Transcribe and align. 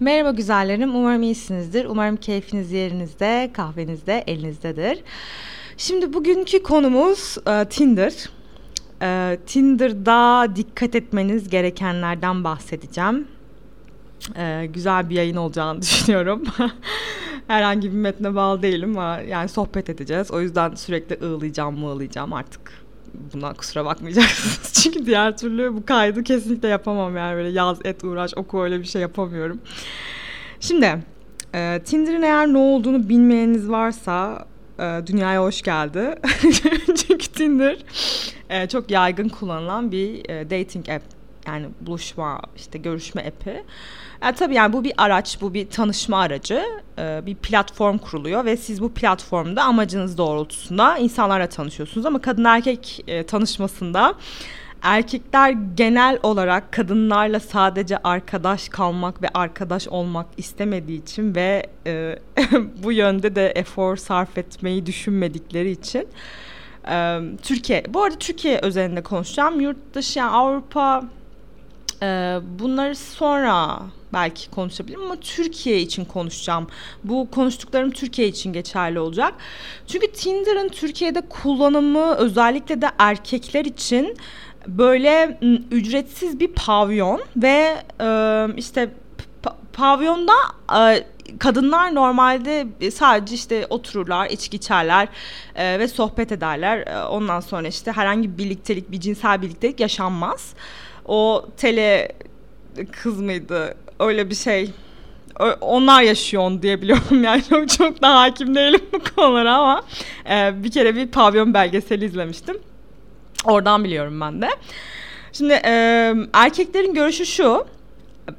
Merhaba 0.00 0.30
güzellerim, 0.30 0.96
umarım 0.96 1.22
iyisinizdir. 1.22 1.84
Umarım 1.84 2.16
keyfiniz 2.16 2.72
yerinizde, 2.72 3.50
kahvenizde, 3.52 4.24
elinizdedir. 4.26 4.98
Şimdi 5.76 6.12
bugünkü 6.12 6.62
konumuz 6.62 7.36
e, 7.46 7.64
Tinder. 7.64 8.30
E, 9.02 9.38
Tinder'da 9.46 10.46
dikkat 10.56 10.94
etmeniz 10.94 11.48
gerekenlerden 11.48 12.44
bahsedeceğim. 12.44 13.28
E, 14.36 14.66
güzel 14.74 15.10
bir 15.10 15.14
yayın 15.14 15.36
olacağını 15.36 15.82
düşünüyorum. 15.82 16.44
Herhangi 17.46 17.92
bir 17.92 17.96
metne 17.96 18.34
bağlı 18.34 18.62
değilim 18.62 18.98
ama 18.98 19.20
yani 19.20 19.48
sohbet 19.48 19.90
edeceğiz. 19.90 20.30
O 20.30 20.40
yüzden 20.40 20.74
sürekli 20.74 21.26
ığlayacağım, 21.26 21.78
mığlayacağım 21.78 22.32
artık 22.32 22.79
buna 23.34 23.54
kusura 23.54 23.84
bakmayacaksınız. 23.84 24.72
Çünkü 24.82 25.06
diğer 25.06 25.36
türlü 25.36 25.74
bu 25.76 25.86
kaydı 25.86 26.24
kesinlikle 26.24 26.68
yapamam 26.68 27.16
yani 27.16 27.36
böyle 27.36 27.48
yaz 27.48 27.78
et 27.84 28.04
uğraş 28.04 28.32
oku 28.36 28.62
öyle 28.62 28.80
bir 28.80 28.84
şey 28.84 29.02
yapamıyorum. 29.02 29.60
Şimdi 30.60 30.98
e, 31.54 31.80
Tinder'ın 31.84 32.22
eğer 32.22 32.46
ne 32.46 32.58
olduğunu 32.58 33.08
bilmeyeniniz 33.08 33.70
varsa 33.70 34.46
e, 34.78 35.06
dünyaya 35.06 35.42
hoş 35.42 35.62
geldi. 35.62 36.14
Çünkü 36.96 37.28
Tinder 37.28 37.76
e, 38.50 38.68
çok 38.68 38.90
yaygın 38.90 39.28
kullanılan 39.28 39.92
bir 39.92 40.30
e, 40.30 40.50
dating 40.50 40.88
app 40.88 41.19
yani 41.46 41.66
buluşma 41.80 42.40
işte 42.56 42.78
görüşme 42.78 43.26
app'i. 43.26 43.64
Yani 44.22 44.34
tabii 44.34 44.54
yani 44.54 44.72
bu 44.72 44.84
bir 44.84 44.92
araç, 44.96 45.38
bu 45.40 45.54
bir 45.54 45.70
tanışma 45.70 46.18
aracı. 46.18 46.64
Ee, 46.98 47.22
bir 47.26 47.34
platform 47.34 47.98
kuruluyor 47.98 48.44
ve 48.44 48.56
siz 48.56 48.82
bu 48.82 48.92
platformda 48.94 49.62
amacınız 49.62 50.18
doğrultusunda 50.18 50.98
insanlarla 50.98 51.46
tanışıyorsunuz. 51.46 52.06
Ama 52.06 52.20
kadın 52.20 52.44
erkek 52.44 53.04
e, 53.06 53.26
tanışmasında 53.26 54.14
erkekler 54.82 55.50
genel 55.74 56.18
olarak 56.22 56.72
kadınlarla 56.72 57.40
sadece 57.40 57.98
arkadaş 57.98 58.68
kalmak 58.68 59.22
ve 59.22 59.28
arkadaş 59.34 59.88
olmak 59.88 60.26
istemediği 60.36 61.02
için 61.02 61.34
ve 61.34 61.66
e, 61.86 62.18
bu 62.82 62.92
yönde 62.92 63.34
de 63.34 63.48
efor 63.48 63.96
sarf 63.96 64.38
etmeyi 64.38 64.86
düşünmedikleri 64.86 65.70
için 65.70 66.08
e, 66.90 67.20
Türkiye, 67.42 67.84
bu 67.88 68.02
arada 68.02 68.18
Türkiye 68.18 68.58
özelinde 68.58 69.02
konuşacağım. 69.02 69.60
Yurt 69.60 69.94
dışı 69.94 70.18
yani 70.18 70.30
Avrupa 70.30 71.02
e, 71.02 71.19
bunları 72.58 72.96
sonra 72.96 73.80
belki 74.12 74.50
konuşabilirim 74.50 75.02
ama 75.02 75.16
Türkiye 75.16 75.80
için 75.80 76.04
konuşacağım. 76.04 76.66
Bu 77.04 77.28
konuştuklarım 77.30 77.90
Türkiye 77.90 78.28
için 78.28 78.52
geçerli 78.52 79.00
olacak. 79.00 79.34
Çünkü 79.86 80.12
Tinder'ın 80.12 80.68
Türkiye'de 80.68 81.20
kullanımı 81.20 82.14
özellikle 82.14 82.82
de 82.82 82.90
erkekler 82.98 83.64
için 83.64 84.16
böyle 84.66 85.38
ücretsiz 85.70 86.40
bir 86.40 86.48
pavyon 86.48 87.22
ve 87.36 87.76
e, 88.00 88.46
işte 88.56 88.90
pavyonda 89.72 90.32
e, 90.78 91.04
kadınlar 91.38 91.94
normalde 91.94 92.66
sadece 92.90 93.34
işte 93.34 93.66
otururlar, 93.70 94.30
içki 94.30 94.56
içerler 94.56 95.08
e, 95.54 95.78
ve 95.78 95.88
sohbet 95.88 96.32
ederler. 96.32 96.78
E, 96.86 97.04
ondan 97.04 97.40
sonra 97.40 97.68
işte 97.68 97.92
herhangi 97.92 98.32
bir 98.32 98.44
birliktelik, 98.44 98.90
bir 98.90 99.00
cinsel 99.00 99.42
birliktelik 99.42 99.80
yaşanmaz. 99.80 100.54
O 101.10 101.46
tele 101.56 102.12
kız 103.02 103.20
mıydı? 103.20 103.74
öyle 104.00 104.30
bir 104.30 104.34
şey 104.34 104.70
onlar 105.60 106.02
yaşıyor 106.02 106.42
onu 106.42 106.62
diyebiliyorum 106.62 107.24
yani 107.24 107.42
çok 107.50 107.68
çok 107.68 108.02
da 108.02 108.20
hakim 108.20 108.54
değilim 108.54 108.80
bu 108.92 108.98
konulara 109.16 109.54
ama 109.54 109.82
e, 110.30 110.64
bir 110.64 110.70
kere 110.70 110.96
bir 110.96 111.08
pavyon 111.08 111.54
belgeseli 111.54 112.04
izlemiştim. 112.04 112.58
Oradan 113.44 113.84
biliyorum 113.84 114.20
ben 114.20 114.42
de. 114.42 114.48
Şimdi 115.32 115.52
e, 115.64 116.14
erkeklerin 116.32 116.94
görüşü 116.94 117.26
şu. 117.26 117.66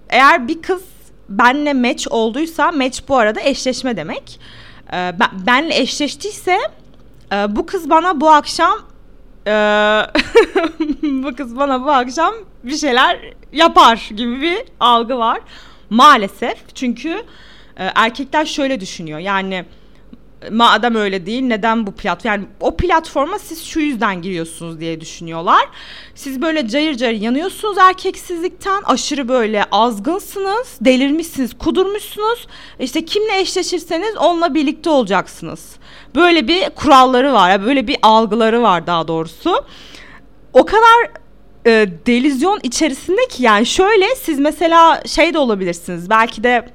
Eğer 0.10 0.48
bir 0.48 0.62
kız 0.62 0.84
benle 1.30 1.74
match 1.74 2.08
olduysa 2.10 2.72
match 2.72 3.00
bu 3.08 3.18
arada 3.18 3.42
eşleşme 3.42 3.98
demek. 3.98 4.40
E, 4.88 4.96
ben, 4.96 5.30
benle 5.48 5.80
eşleştiyse 5.80 6.58
e, 7.34 7.56
bu 7.56 7.66
kız 7.66 7.90
bana 7.90 8.22
bu 8.22 8.30
akşam 8.30 8.91
e, 9.48 9.52
bu 11.04 11.36
kız 11.36 11.58
bana 11.58 11.84
bu 11.86 11.92
akşam 11.92 12.34
bir 12.64 12.78
şeyler 12.78 13.20
yapar 13.54 14.10
gibi 14.16 14.42
bir 14.42 14.58
algı 14.80 15.18
var. 15.18 15.40
Maalesef 15.90 16.76
çünkü 16.76 17.10
e, 17.78 17.92
erkekler 17.96 18.46
şöyle 18.46 18.80
düşünüyor. 18.80 19.20
Yani 19.20 19.66
madem 20.52 20.96
öyle 20.96 21.26
değil 21.26 21.42
neden 21.42 21.88
bu 21.88 21.92
platform 21.92 22.32
yani 22.32 22.46
o 22.60 22.78
platforma 22.78 23.40
siz 23.40 23.64
şu 23.64 23.80
yüzden 23.80 24.22
giriyorsunuz 24.22 24.80
diye 24.80 25.02
düşünüyorlar. 25.02 25.62
Siz 26.16 26.42
böyle 26.42 26.68
cayır 26.68 26.96
cayır 26.96 27.22
yanıyorsunuz 27.22 27.78
erkeksizlikten 27.78 28.82
aşırı 28.86 29.28
böyle 29.28 29.64
azgınsınız 29.72 30.78
delirmişsiniz 30.82 31.58
kudurmuşsunuz 31.58 32.48
işte 32.80 33.06
kimle 33.06 33.40
eşleşirseniz 33.40 34.18
onunla 34.18 34.54
birlikte 34.54 34.90
olacaksınız. 34.90 35.76
Böyle 36.16 36.48
bir 36.48 36.70
kuralları 36.70 37.34
var 37.34 37.66
böyle 37.66 37.88
bir 37.88 37.98
algıları 38.02 38.62
var 38.62 38.88
daha 38.88 39.08
doğrusu. 39.08 39.66
O 40.54 40.66
kadar 40.66 41.12
e, 41.66 41.90
delizyon 42.06 42.60
içerisinde 42.64 43.28
ki 43.30 43.44
yani 43.44 43.66
şöyle 43.66 44.16
siz 44.16 44.40
mesela 44.40 45.04
şey 45.06 45.34
de 45.34 45.40
olabilirsiniz 45.40 46.10
belki 46.10 46.44
de 46.44 46.66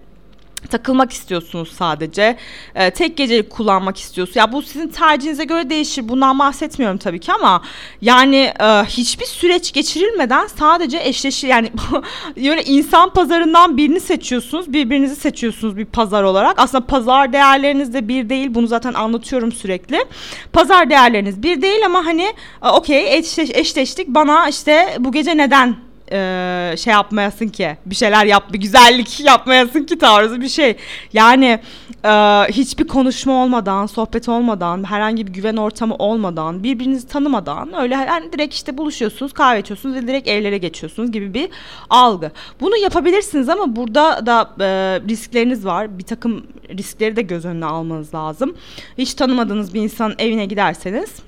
takılmak 0.67 1.13
istiyorsunuz 1.13 1.73
sadece. 1.73 2.37
Ee, 2.75 2.91
tek 2.91 3.17
gecelik 3.17 3.51
kullanmak 3.51 3.99
istiyorsunuz. 3.99 4.37
Ya 4.37 4.53
bu 4.53 4.63
sizin 4.63 4.89
tercihinize 4.89 5.45
göre 5.45 5.71
değişir. 5.71 6.09
Bundan 6.09 6.39
bahsetmiyorum 6.39 6.99
tabii 6.99 7.21
ki 7.21 7.33
ama 7.33 7.63
yani 8.01 8.53
e, 8.61 8.65
hiçbir 8.85 9.25
süreç 9.27 9.73
geçirilmeden 9.73 10.47
sadece 10.47 10.99
eşleşir 11.03 11.49
yani 11.49 11.71
böyle 12.37 12.65
insan 12.65 13.11
pazarından 13.11 13.77
birini 13.77 14.01
seçiyorsunuz. 14.01 14.73
Birbirinizi 14.73 15.17
seçiyorsunuz 15.17 15.77
bir 15.77 15.85
pazar 15.85 16.23
olarak. 16.23 16.59
Aslında 16.59 16.87
pazar 16.87 17.33
değerleriniz 17.33 17.95
de 17.95 18.09
bir 18.09 18.29
değil. 18.29 18.55
Bunu 18.55 18.67
zaten 18.67 18.95
anlatıyorum 18.95 19.53
sürekli. 19.53 20.05
Pazar 20.53 20.91
değerleriniz 20.91 21.43
bir 21.43 21.63
değil 21.63 21.87
ama 21.87 22.07
hani 22.07 22.33
e, 22.63 22.69
okey 22.69 23.19
eşleş, 23.19 23.51
eşleştik. 23.51 24.09
Bana 24.09 24.49
işte 24.49 24.97
bu 24.99 25.13
gece 25.13 25.37
neden 25.37 25.86
e, 26.13 26.75
şey 26.79 26.93
yapmayasın 26.93 27.49
ki 27.49 27.77
bir 27.87 27.95
şeyler 27.95 28.27
yap 28.27 28.53
bir 28.53 28.59
güzellik 28.59 29.21
yapmayasın 29.25 29.85
ki 29.85 29.99
tarzı 29.99 30.41
bir 30.41 30.49
şey. 30.49 30.77
Yani 31.13 31.61
e, 32.05 32.11
hiçbir 32.49 32.89
konuşma 32.89 33.33
olmadan 33.33 33.87
sohbet 33.87 34.29
olmadan 34.29 34.85
herhangi 34.85 35.27
bir 35.27 35.33
güven 35.33 35.57
ortamı 35.57 35.95
olmadan 35.95 36.63
birbirinizi 36.63 37.09
tanımadan 37.09 37.81
öyle 37.81 37.95
yani 37.95 38.33
direkt 38.33 38.55
işte 38.55 38.79
buluşuyorsunuz 38.79 39.33
kahve 39.33 39.61
içiyorsunuz 39.61 39.95
ve 39.95 40.03
direkt 40.03 40.29
evlere 40.29 40.59
geçiyorsunuz 40.59 41.13
gibi 41.13 41.35
bir 41.35 41.49
algı. 41.91 42.31
Bunu 42.61 42.77
yapabilirsiniz 42.77 43.49
ama 43.49 43.77
burada 43.77 44.27
da 44.27 44.51
e, 44.61 44.67
riskleriniz 45.09 45.67
var. 45.67 45.99
Bir 45.99 46.05
takım 46.05 46.47
riskleri 46.71 47.17
de 47.17 47.23
göz 47.23 47.45
önüne 47.45 47.67
almanız 47.67 48.15
lazım. 48.15 48.57
Hiç 48.99 49.15
tanımadığınız 49.15 49.75
bir 49.75 49.81
insanın 49.81 50.15
evine 50.19 50.47
giderseniz 50.47 51.27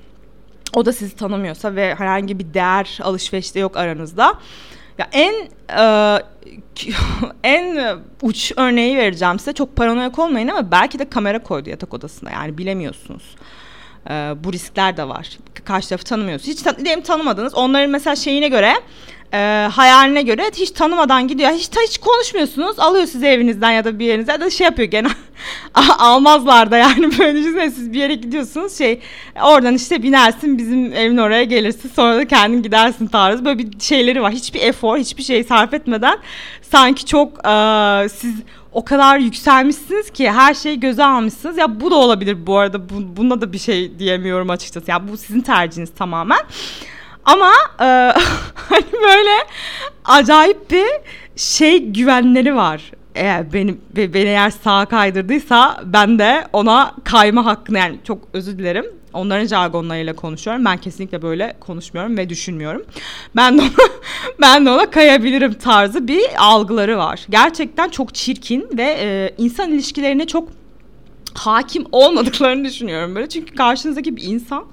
o 0.73 0.85
da 0.85 0.93
sizi 0.93 1.15
tanımıyorsa 1.15 1.75
ve 1.75 1.95
herhangi 1.95 2.39
bir 2.39 2.53
değer 2.53 2.99
alışverişte 3.03 3.59
yok 3.59 3.77
aranızda. 3.77 4.33
Ya 4.97 5.09
en 5.11 5.33
e, 5.77 6.19
en 7.43 7.97
uç 8.21 8.51
örneği 8.55 8.97
vereceğim 8.97 9.39
size. 9.39 9.53
Çok 9.53 9.75
paranoyak 9.75 10.19
olmayın 10.19 10.47
ama 10.47 10.71
belki 10.71 10.99
de 10.99 11.09
kamera 11.09 11.43
koydu 11.43 11.69
yatak 11.69 11.93
odasına. 11.93 12.31
Yani 12.31 12.57
bilemiyorsunuz. 12.57 13.35
E, 14.09 14.13
bu 14.43 14.53
riskler 14.53 14.97
de 14.97 15.07
var. 15.07 15.37
Karşı 15.65 15.89
tarafı 15.89 16.05
tanımıyorsunuz. 16.05 16.57
Hiç 16.57 16.61
tan 16.61 17.01
tanımadınız. 17.01 17.55
Onların 17.55 17.89
mesela 17.89 18.15
şeyine 18.15 18.47
göre 18.47 18.73
e, 19.33 19.67
hayaline 19.71 20.21
göre 20.21 20.51
hiç 20.55 20.71
tanımadan 20.71 21.27
gidiyor. 21.27 21.51
Hiç 21.51 21.69
hiç 21.87 21.97
konuşmuyorsunuz. 21.97 22.79
Alıyor 22.79 23.05
sizi 23.05 23.25
evinizden 23.25 23.71
ya 23.71 23.85
da 23.85 23.99
bir 23.99 24.05
yerinize 24.05 24.31
ya 24.31 24.41
da 24.41 24.49
şey 24.49 24.65
yapıyor 24.65 24.87
gene 24.87 25.07
almazlar 25.73 26.71
da 26.71 26.77
yani 26.77 27.11
böyle 27.19 27.39
düşünsene 27.39 27.71
siz 27.71 27.93
bir 27.93 27.99
yere 27.99 28.15
gidiyorsunuz 28.15 28.77
şey 28.77 28.99
oradan 29.43 29.75
işte 29.75 30.03
binersin 30.03 30.57
bizim 30.57 30.93
evin 30.93 31.17
oraya 31.17 31.43
gelirsin 31.43 31.91
sonra 31.95 32.17
da 32.17 32.27
kendin 32.27 32.63
gidersin 32.63 33.07
tarzı 33.07 33.45
böyle 33.45 33.59
bir 33.59 33.79
şeyleri 33.79 34.21
var. 34.21 34.31
Hiçbir 34.31 34.61
efor 34.61 34.97
hiçbir 34.97 35.23
şey 35.23 35.43
sarf 35.43 35.73
etmeden 35.73 36.17
sanki 36.61 37.05
çok 37.05 37.47
e, 37.47 38.09
siz 38.09 38.35
o 38.73 38.85
kadar 38.85 39.19
yükselmişsiniz 39.19 40.09
ki 40.09 40.31
her 40.31 40.53
şeyi 40.53 40.79
göze 40.79 41.03
almışsınız. 41.03 41.57
Ya 41.57 41.81
bu 41.81 41.91
da 41.91 41.95
olabilir 41.95 42.47
bu 42.47 42.57
arada. 42.57 42.89
Bu, 42.89 43.17
buna 43.17 43.41
da 43.41 43.53
bir 43.53 43.59
şey 43.59 43.99
diyemiyorum 43.99 44.49
açıkçası. 44.49 44.91
Ya 44.91 45.07
bu 45.07 45.17
sizin 45.17 45.41
tercihiniz 45.41 45.93
tamamen. 45.93 46.39
Ama 47.25 47.51
e, 47.79 47.85
hani 48.69 48.91
böyle 49.03 49.31
acayip 50.05 50.71
bir 50.71 50.87
şey 51.35 51.85
güvenleri 51.85 52.55
var. 52.55 52.91
Eğer 53.15 53.53
beni, 53.53 53.75
beni 53.95 54.29
eğer 54.29 54.49
sağa 54.49 54.85
kaydırdıysa 54.85 55.81
ben 55.85 56.19
de 56.19 56.47
ona 56.53 56.95
kayma 57.03 57.45
hakkını 57.45 57.77
yani 57.77 57.99
çok 58.03 58.17
özür 58.33 58.57
dilerim. 58.57 58.85
Onların 59.13 59.45
jargonlarıyla 59.45 60.15
konuşuyorum. 60.15 60.65
Ben 60.65 60.77
kesinlikle 60.77 61.21
böyle 61.21 61.55
konuşmuyorum 61.59 62.17
ve 62.17 62.29
düşünmüyorum. 62.29 62.85
Ben 63.35 63.57
de 63.57 63.61
ona, 63.61 63.69
ben 64.41 64.65
de 64.65 64.69
ona 64.69 64.89
kayabilirim 64.89 65.53
tarzı 65.53 66.07
bir 66.07 66.23
algıları 66.37 66.97
var. 66.97 67.25
Gerçekten 67.29 67.89
çok 67.89 68.15
çirkin 68.15 68.67
ve 68.77 68.97
e, 68.99 69.33
insan 69.37 69.71
ilişkilerine 69.71 70.27
çok 70.27 70.49
hakim 71.33 71.85
olmadıklarını 71.91 72.63
düşünüyorum 72.63 73.15
böyle. 73.15 73.29
Çünkü 73.29 73.55
karşınızdaki 73.55 74.15
bir 74.17 74.23
insan 74.23 74.65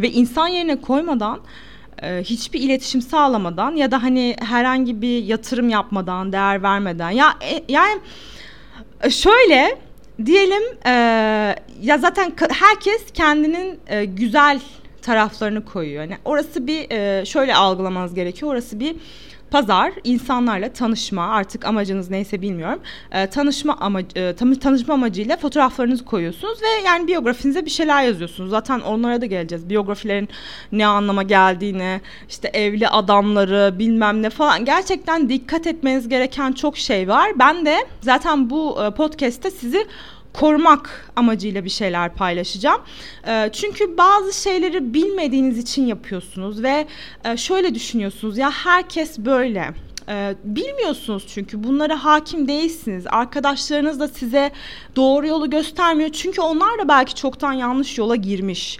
ve 0.00 0.10
insan 0.10 0.48
yerine 0.48 0.80
koymadan 0.80 1.40
hiçbir 2.02 2.60
iletişim 2.60 3.02
sağlamadan 3.02 3.76
ya 3.76 3.90
da 3.90 4.02
hani 4.02 4.36
herhangi 4.38 5.02
bir 5.02 5.24
yatırım 5.24 5.68
yapmadan, 5.68 6.32
değer 6.32 6.62
vermeden 6.62 7.10
ya 7.10 7.34
e, 7.42 7.64
yani 7.68 8.00
e, 9.02 9.10
şöyle 9.10 9.78
diyelim 10.26 10.62
e, 10.86 10.90
ya 11.82 11.98
zaten 11.98 12.32
herkes 12.50 13.12
kendinin 13.14 13.78
e, 13.86 14.04
güzel 14.04 14.60
taraflarını 15.02 15.64
koyuyor. 15.64 16.02
Yani 16.02 16.16
orası 16.24 16.66
bir 16.66 16.90
e, 16.90 17.24
şöyle 17.24 17.54
algılamanız 17.54 18.14
gerekiyor. 18.14 18.52
Orası 18.52 18.80
bir 18.80 18.96
pazar 19.54 19.92
insanlarla 20.04 20.72
tanışma 20.72 21.28
artık 21.28 21.64
amacınız 21.64 22.10
neyse 22.10 22.42
bilmiyorum. 22.42 22.80
E, 23.12 23.26
tanışma 23.26 23.76
amacı 23.76 24.18
e, 24.18 24.34
tanışma 24.34 24.94
amacıyla 24.94 25.36
fotoğraflarınızı 25.36 26.04
koyuyorsunuz 26.04 26.62
ve 26.62 26.86
yani 26.86 27.06
biyografinize 27.06 27.64
bir 27.64 27.70
şeyler 27.70 28.02
yazıyorsunuz. 28.02 28.50
Zaten 28.50 28.80
onlara 28.80 29.20
da 29.20 29.26
geleceğiz. 29.26 29.68
Biyografilerin 29.68 30.28
ne 30.72 30.86
anlama 30.86 31.22
geldiğini, 31.22 32.00
işte 32.28 32.48
evli 32.48 32.88
adamları, 32.88 33.78
bilmem 33.78 34.22
ne 34.22 34.30
falan. 34.30 34.64
Gerçekten 34.64 35.28
dikkat 35.28 35.66
etmeniz 35.66 36.08
gereken 36.08 36.52
çok 36.52 36.76
şey 36.76 37.08
var. 37.08 37.30
Ben 37.38 37.66
de 37.66 37.76
zaten 38.00 38.50
bu 38.50 38.84
e, 38.84 38.90
podcast'te 38.90 39.50
sizi 39.50 39.86
korumak 40.34 41.12
amacıyla 41.16 41.64
bir 41.64 41.70
şeyler 41.70 42.14
paylaşacağım. 42.14 42.80
E, 43.26 43.50
çünkü 43.52 43.98
bazı 43.98 44.42
şeyleri 44.42 44.94
bilmediğiniz 44.94 45.58
için 45.58 45.86
yapıyorsunuz 45.86 46.62
ve 46.62 46.86
e, 47.24 47.36
şöyle 47.36 47.74
düşünüyorsunuz 47.74 48.38
ya 48.38 48.50
herkes 48.50 49.18
böyle. 49.18 49.70
E, 50.08 50.34
bilmiyorsunuz 50.44 51.24
çünkü 51.28 51.64
bunlara 51.64 52.04
hakim 52.04 52.48
değilsiniz. 52.48 53.06
Arkadaşlarınız 53.06 54.00
da 54.00 54.08
size 54.08 54.52
doğru 54.96 55.26
yolu 55.26 55.50
göstermiyor. 55.50 56.10
Çünkü 56.10 56.40
onlar 56.40 56.78
da 56.78 56.88
belki 56.88 57.14
çoktan 57.14 57.52
yanlış 57.52 57.98
yola 57.98 58.16
girmiş. 58.16 58.78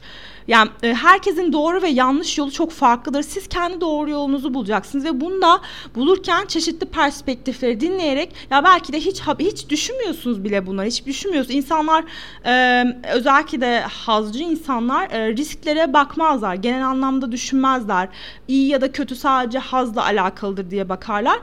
Yani 0.48 0.70
e, 0.82 0.94
herkesin 0.94 1.52
doğru 1.52 1.82
ve 1.82 1.88
yanlış 1.88 2.38
yolu 2.38 2.50
çok 2.50 2.70
farklıdır. 2.70 3.22
Siz 3.22 3.48
kendi 3.48 3.80
doğru 3.80 4.10
yolunuzu 4.10 4.54
bulacaksınız 4.54 5.04
ve 5.04 5.20
bunda 5.20 5.60
bulurken 5.94 6.46
çeşitli 6.46 6.86
perspektifleri 6.86 7.80
dinleyerek 7.80 8.34
ya 8.50 8.64
belki 8.64 8.92
de 8.92 9.00
hiç 9.00 9.22
hiç 9.38 9.68
düşünmüyorsunuz 9.68 10.44
bile 10.44 10.66
bunları. 10.66 10.86
Hiç 10.86 11.06
düşünmüyorsunuz. 11.06 11.56
İnsanlar 11.56 12.04
e, 12.46 12.84
özellikle 13.12 13.60
de 13.60 13.80
hazcı 13.80 14.42
insanlar 14.42 15.10
e, 15.10 15.32
risklere 15.36 15.92
bakmazlar. 15.92 16.54
Genel 16.54 16.86
anlamda 16.86 17.32
düşünmezler. 17.32 18.08
İyi 18.48 18.68
ya 18.68 18.80
da 18.80 18.92
kötü 18.92 19.16
sadece 19.16 19.58
hazla 19.58 20.04
alakalıdır 20.04 20.70
diye 20.70 20.88
bakarlar. 20.88 21.38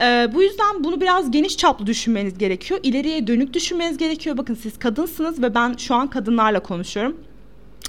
E, 0.00 0.34
bu 0.34 0.42
yüzden 0.42 0.84
bunu 0.84 1.00
biraz 1.00 1.30
geniş 1.30 1.56
çaplı 1.56 1.86
düşünmeniz 1.86 2.38
gerekiyor. 2.38 2.80
İleriye 2.82 3.26
dönük 3.26 3.54
düşünmeniz 3.54 3.98
gerekiyor. 3.98 4.38
Bakın 4.38 4.54
siz 4.54 4.78
kadınsınız 4.78 5.42
ve 5.42 5.54
ben 5.54 5.74
şu 5.78 5.94
an 5.94 6.10
kadınlarla 6.10 6.60
konuşuyorum 6.60 7.16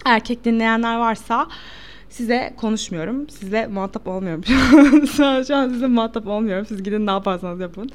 erkek 0.05 0.45
dinleyenler 0.45 0.97
varsa 0.97 1.47
size 2.09 2.53
konuşmuyorum. 2.57 3.29
Size 3.29 3.67
muhatap 3.67 4.07
olmuyorum. 4.07 4.43
şu 5.47 5.55
an 5.55 5.69
size 5.69 5.87
muhatap 5.87 6.27
olmuyorum. 6.27 6.65
Siz 6.65 6.83
gidin 6.83 7.07
ne 7.07 7.11
yaparsanız 7.11 7.59
yapın. 7.59 7.89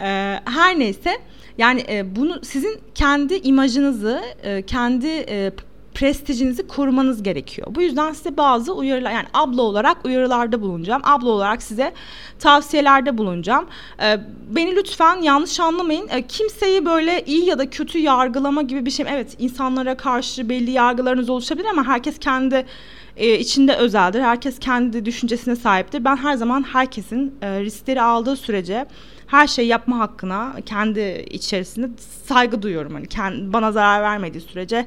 Ee, 0.00 0.40
her 0.44 0.78
neyse 0.78 1.10
yani 1.58 1.84
e, 1.88 2.16
bunu 2.16 2.40
sizin 2.44 2.80
kendi 2.94 3.34
imajınızı, 3.34 4.20
e, 4.42 4.62
kendi 4.62 5.06
e, 5.06 5.52
prestijinizi 6.00 6.66
korumanız 6.66 7.22
gerekiyor. 7.22 7.68
Bu 7.70 7.82
yüzden 7.82 8.12
size 8.12 8.36
bazı 8.36 8.74
uyarılar 8.74 9.10
yani 9.10 9.26
abla 9.34 9.62
olarak 9.62 10.04
uyarılarda 10.04 10.60
bulunacağım. 10.60 11.02
Abla 11.04 11.28
olarak 11.28 11.62
size 11.62 11.92
tavsiyelerde 12.38 13.18
bulunacağım. 13.18 13.66
Ee, 14.02 14.20
beni 14.50 14.76
lütfen 14.76 15.22
yanlış 15.22 15.60
anlamayın. 15.60 16.08
Ee, 16.10 16.26
kimseyi 16.26 16.86
böyle 16.86 17.24
iyi 17.26 17.44
ya 17.44 17.58
da 17.58 17.70
kötü 17.70 17.98
yargılama 17.98 18.62
gibi 18.62 18.86
bir 18.86 18.90
şey. 18.90 19.06
Evet 19.08 19.36
insanlara 19.38 19.96
karşı 19.96 20.48
belli 20.48 20.70
yargılarınız 20.70 21.30
oluşabilir 21.30 21.66
ama 21.66 21.86
herkes 21.86 22.18
kendi 22.18 22.66
e, 23.16 23.38
içinde 23.38 23.76
özeldir. 23.76 24.20
Herkes 24.20 24.58
kendi 24.58 25.04
düşüncesine 25.04 25.56
sahiptir. 25.56 26.04
Ben 26.04 26.16
her 26.16 26.34
zaman 26.34 26.62
herkesin 26.62 27.34
e, 27.42 27.60
riskleri 27.60 28.02
aldığı 28.02 28.36
sürece 28.36 28.86
her 29.26 29.46
şey 29.46 29.66
yapma 29.66 29.98
hakkına 29.98 30.56
kendi 30.66 31.26
içerisinde 31.30 31.90
saygı 32.24 32.62
duyuyorum. 32.62 32.94
Hani 32.94 33.06
kendi, 33.06 33.52
bana 33.52 33.72
zarar 33.72 34.02
vermediği 34.02 34.40
sürece 34.40 34.86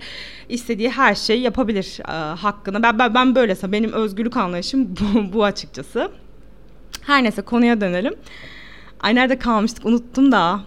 istediği 0.50 0.90
her 0.90 1.16
şeyi 1.16 1.42
yapabilir 1.42 2.00
e, 2.08 2.12
hakkını. 2.36 2.84
Ben, 2.84 3.00
ben 3.00 3.14
ben 3.14 3.36
böylese 3.36 3.72
benim 3.72 3.94
özgürlük 3.94 4.38
anlayışım 4.38 4.96
bu, 5.00 5.34
bu 5.34 5.44
açıkçası. 5.44 6.12
Her 7.02 7.24
neyse 7.24 7.42
konuya 7.42 7.82
dönelim. 7.82 8.16
Ay 9.00 9.16
nerede 9.16 9.40
kalmıştık 9.40 9.86
unuttum 9.86 10.32
da. 10.32 10.60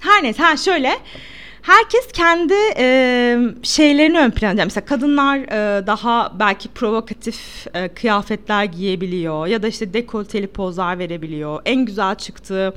Her 0.00 0.22
neyse 0.22 0.42
ha 0.42 0.56
şöyle 0.56 0.92
herkes 1.62 2.12
kendi 2.12 2.54
e, 2.76 3.38
şeylerini 3.62 4.18
ön 4.18 4.30
plana 4.30 4.50
yani 4.50 4.64
mesela 4.64 4.84
kadınlar 4.84 5.38
e, 5.38 5.86
daha 5.86 6.32
belki 6.38 6.68
provokatif 6.68 7.66
e, 7.74 7.88
kıyafetler 7.88 8.64
giyebiliyor 8.64 9.46
ya 9.46 9.62
da 9.62 9.68
işte 9.68 9.94
dekolteli 9.94 10.46
pozlar 10.46 10.98
verebiliyor. 10.98 11.62
En 11.64 11.84
güzel 11.84 12.14
çıktığı 12.14 12.74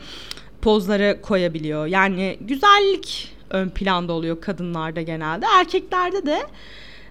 pozları 0.62 1.20
koyabiliyor. 1.22 1.86
Yani 1.86 2.38
güzellik 2.42 3.36
ön 3.50 3.70
planda 3.70 4.14
oluyor 4.14 4.42
kadınlarda 4.42 5.02
genelde. 5.02 5.46
Erkeklerde 5.60 6.26
de 6.26 6.40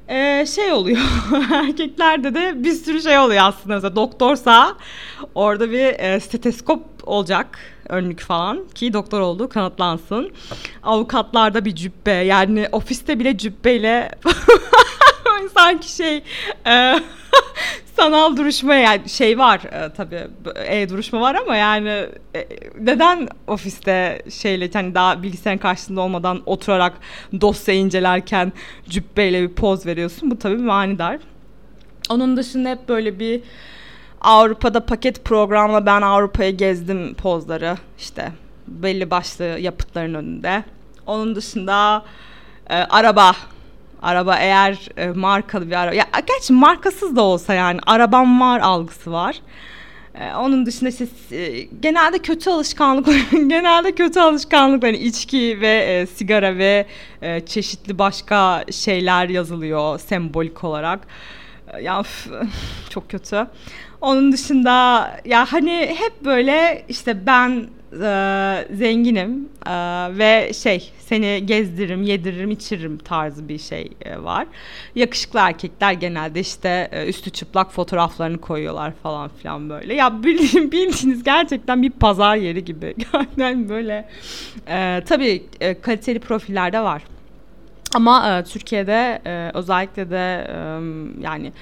e, 0.09 0.47
şey 0.47 0.73
oluyor. 0.73 0.99
Erkeklerde 1.53 2.35
de 2.35 2.65
bir 2.65 2.73
sürü 2.73 3.03
şey 3.03 3.19
oluyor 3.19 3.43
aslında. 3.45 3.75
Mesela 3.75 3.97
doktorsa 3.97 4.77
orada 5.35 5.71
bir 5.71 5.99
e, 5.99 6.21
steteskop 6.21 6.83
olacak 7.03 7.59
önlük 7.89 8.21
falan 8.21 8.69
ki 8.75 8.93
doktor 8.93 9.21
olduğu 9.21 9.49
kanıtlansın. 9.49 10.33
Avukatlarda 10.83 11.65
bir 11.65 11.75
cübbe 11.75 12.11
yani 12.11 12.69
ofiste 12.73 13.19
bile 13.19 13.39
cübbeyle 13.39 14.11
sanki 15.55 15.93
şey 15.93 16.23
e, 16.67 17.01
sanal 17.97 18.37
duruşma 18.37 18.75
yani 18.75 19.09
şey 19.09 19.39
var 19.39 19.61
e, 19.73 19.93
tabii 19.93 20.27
e 20.67 20.89
duruşma 20.89 21.21
var 21.21 21.35
ama 21.35 21.57
yani 21.57 22.07
e, 22.35 22.49
neden 22.81 23.29
ofiste 23.47 24.23
şeyle 24.31 24.71
hani 24.73 24.95
daha 24.95 25.23
bilgisayarın 25.23 25.59
karşısında 25.59 26.01
olmadan 26.01 26.43
oturarak 26.47 26.93
dosya 27.41 27.75
incelerken 27.75 28.53
cübbeyle 28.89 29.43
bir 29.43 29.55
poz 29.55 29.87
veriyorsun 29.87 30.31
bu 30.31 30.39
tabii 30.39 30.57
manidar. 30.57 31.19
Onun 32.11 32.37
dışında 32.37 32.69
hep 32.69 32.89
böyle 32.89 33.19
bir 33.19 33.41
Avrupa'da 34.21 34.87
paket 34.87 35.25
programla 35.25 35.87
ben 35.87 36.03
Avrupa'yı 36.03 36.57
gezdim 36.57 37.15
pozları 37.15 37.77
işte 37.99 38.33
belli 38.67 39.11
başlı 39.11 39.45
yapıtların 39.45 40.15
önünde. 40.15 40.65
Onun 41.07 41.35
dışında 41.35 42.05
e, 42.71 42.75
araba 42.75 43.33
araba 44.05 44.37
eğer 44.37 44.89
e, 44.97 45.07
markalı 45.09 45.67
bir 45.67 45.75
araba 45.75 45.95
ya 45.95 46.07
gerçi 46.27 46.53
markasız 46.53 47.17
da 47.17 47.23
olsa 47.23 47.55
yani 47.55 47.81
arabam 47.87 48.41
var 48.41 48.61
algısı 48.61 49.13
var. 49.13 49.41
Ee, 50.21 50.35
onun 50.35 50.67
dışında 50.67 50.91
işte 50.91 51.07
e, 51.31 51.61
genelde 51.81 52.19
kötü 52.19 52.51
alışkanlık 52.51 53.07
genelde 53.33 53.95
kötü 53.95 54.21
alışkanlık 54.21 54.83
hani 54.83 54.97
içki 54.97 55.61
ve 55.61 55.69
e, 55.69 56.07
sigara 56.07 56.59
ve 56.59 56.87
e, 57.23 57.41
çeşitli 57.41 57.99
başka 57.99 58.65
şeyler 58.71 59.29
yazılıyor 59.29 59.99
sembolik 59.99 60.65
olarak. 60.65 61.01
E, 61.73 61.83
ya 61.83 62.03
çok 62.91 63.11
kötü. 63.11 63.47
Onun 64.01 64.33
dışında 64.33 65.11
ya 65.25 65.53
hani 65.53 65.97
hep 65.99 66.25
böyle 66.25 66.85
işte 66.89 67.27
ben 67.27 67.67
e, 68.03 68.75
zenginim 68.77 69.49
e, 69.67 69.71
ve 70.19 70.53
şey 70.53 70.93
seni 70.99 71.47
gezdiririm, 71.47 72.03
yediririm, 72.03 72.51
içiririm 72.51 72.99
tarzı 72.99 73.49
bir 73.49 73.59
şey 73.59 73.91
e, 74.05 74.23
var. 74.23 74.47
Yakışıklı 74.95 75.39
erkekler 75.39 75.93
genelde 75.93 76.41
işte 76.41 76.89
e, 76.93 77.07
üstü 77.07 77.31
çıplak 77.31 77.73
fotoğraflarını 77.73 78.39
koyuyorlar 78.39 78.93
falan 79.03 79.31
filan 79.43 79.71
böyle. 79.71 79.95
Ya 79.95 80.23
bildiğiniz 80.25 81.23
gerçekten 81.23 81.83
bir 81.83 81.91
pazar 81.91 82.37
yeri 82.37 82.65
gibi. 82.65 82.95
Yani 83.37 83.69
böyle 83.69 84.09
e, 84.69 85.03
tabii 85.07 85.43
e, 85.61 85.81
kaliteli 85.81 86.19
profillerde 86.21 86.81
var. 86.81 87.03
Ama 87.95 88.45
Türkiye'de 88.45 89.21
özellikle 89.55 90.11
de 90.11 90.51
yani 91.21 91.53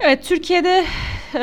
Evet 0.00 0.24
Türkiye'de 0.24 0.84
e, 1.34 1.40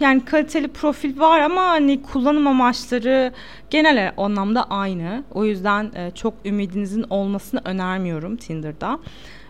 yani 0.00 0.24
kaliteli 0.24 0.68
profil 0.68 1.20
var 1.20 1.40
ama 1.40 1.62
hani 1.62 2.02
kullanım 2.02 2.46
amaçları 2.46 3.32
genel 3.70 4.12
anlamda 4.16 4.64
aynı. 4.64 5.24
O 5.34 5.44
yüzden 5.44 5.90
e, 5.94 6.10
çok 6.10 6.34
ümidinizin 6.44 7.04
olmasını 7.10 7.60
önermiyorum 7.64 8.36
Tinder'da. 8.36 8.98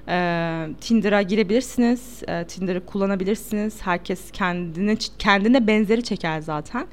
E, 0.09 0.67
Tinder'a 0.81 1.23
girebilirsiniz, 1.23 2.23
e, 2.29 2.45
Tinder'ı 2.45 2.87
kullanabilirsiniz. 2.87 3.83
Herkes 3.83 4.31
kendine 4.31 4.97
kendine 5.19 5.67
benzeri 5.67 6.03
çeker 6.03 6.41
zaten. 6.41 6.87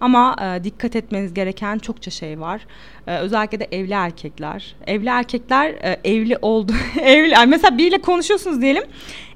Ama 0.00 0.36
e, 0.42 0.64
dikkat 0.64 0.96
etmeniz 0.96 1.34
gereken 1.34 1.78
çokça 1.78 2.10
şey 2.10 2.40
var. 2.40 2.66
E, 3.06 3.16
özellikle 3.16 3.60
de 3.60 3.68
evli 3.72 3.92
erkekler. 3.92 4.74
Evli 4.86 5.08
erkekler 5.08 5.68
e, 5.68 6.00
evli 6.04 6.38
oldu, 6.42 6.72
evli. 7.02 7.46
Mesela 7.46 7.78
biriyle 7.78 8.00
konuşuyorsunuz 8.00 8.60
diyelim 8.60 8.84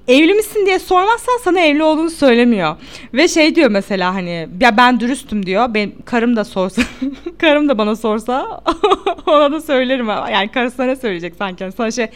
evli 0.08 0.34
misin 0.34 0.66
diye 0.66 0.78
sormazsan 0.78 1.38
sana 1.44 1.60
evli 1.60 1.82
olduğunu 1.82 2.10
söylemiyor. 2.10 2.76
Ve 3.14 3.28
şey 3.28 3.54
diyor 3.54 3.70
mesela 3.70 4.14
hani 4.14 4.48
ya 4.60 4.76
ben 4.76 5.00
dürüstüm 5.00 5.46
diyor. 5.46 5.74
Benim 5.74 5.94
karım 6.04 6.36
da 6.36 6.44
sorsa 6.44 6.82
karım 7.38 7.68
da 7.68 7.78
bana 7.78 7.96
sorsa 7.96 8.62
ona 9.26 9.52
da 9.52 9.60
söylerim. 9.60 10.08
Yani 10.08 10.48
karısına 10.48 10.86
ne 10.86 10.96
söyleyecek 10.96 11.34
sanki? 11.38 11.68
Sana 11.76 11.90
şey 11.90 12.06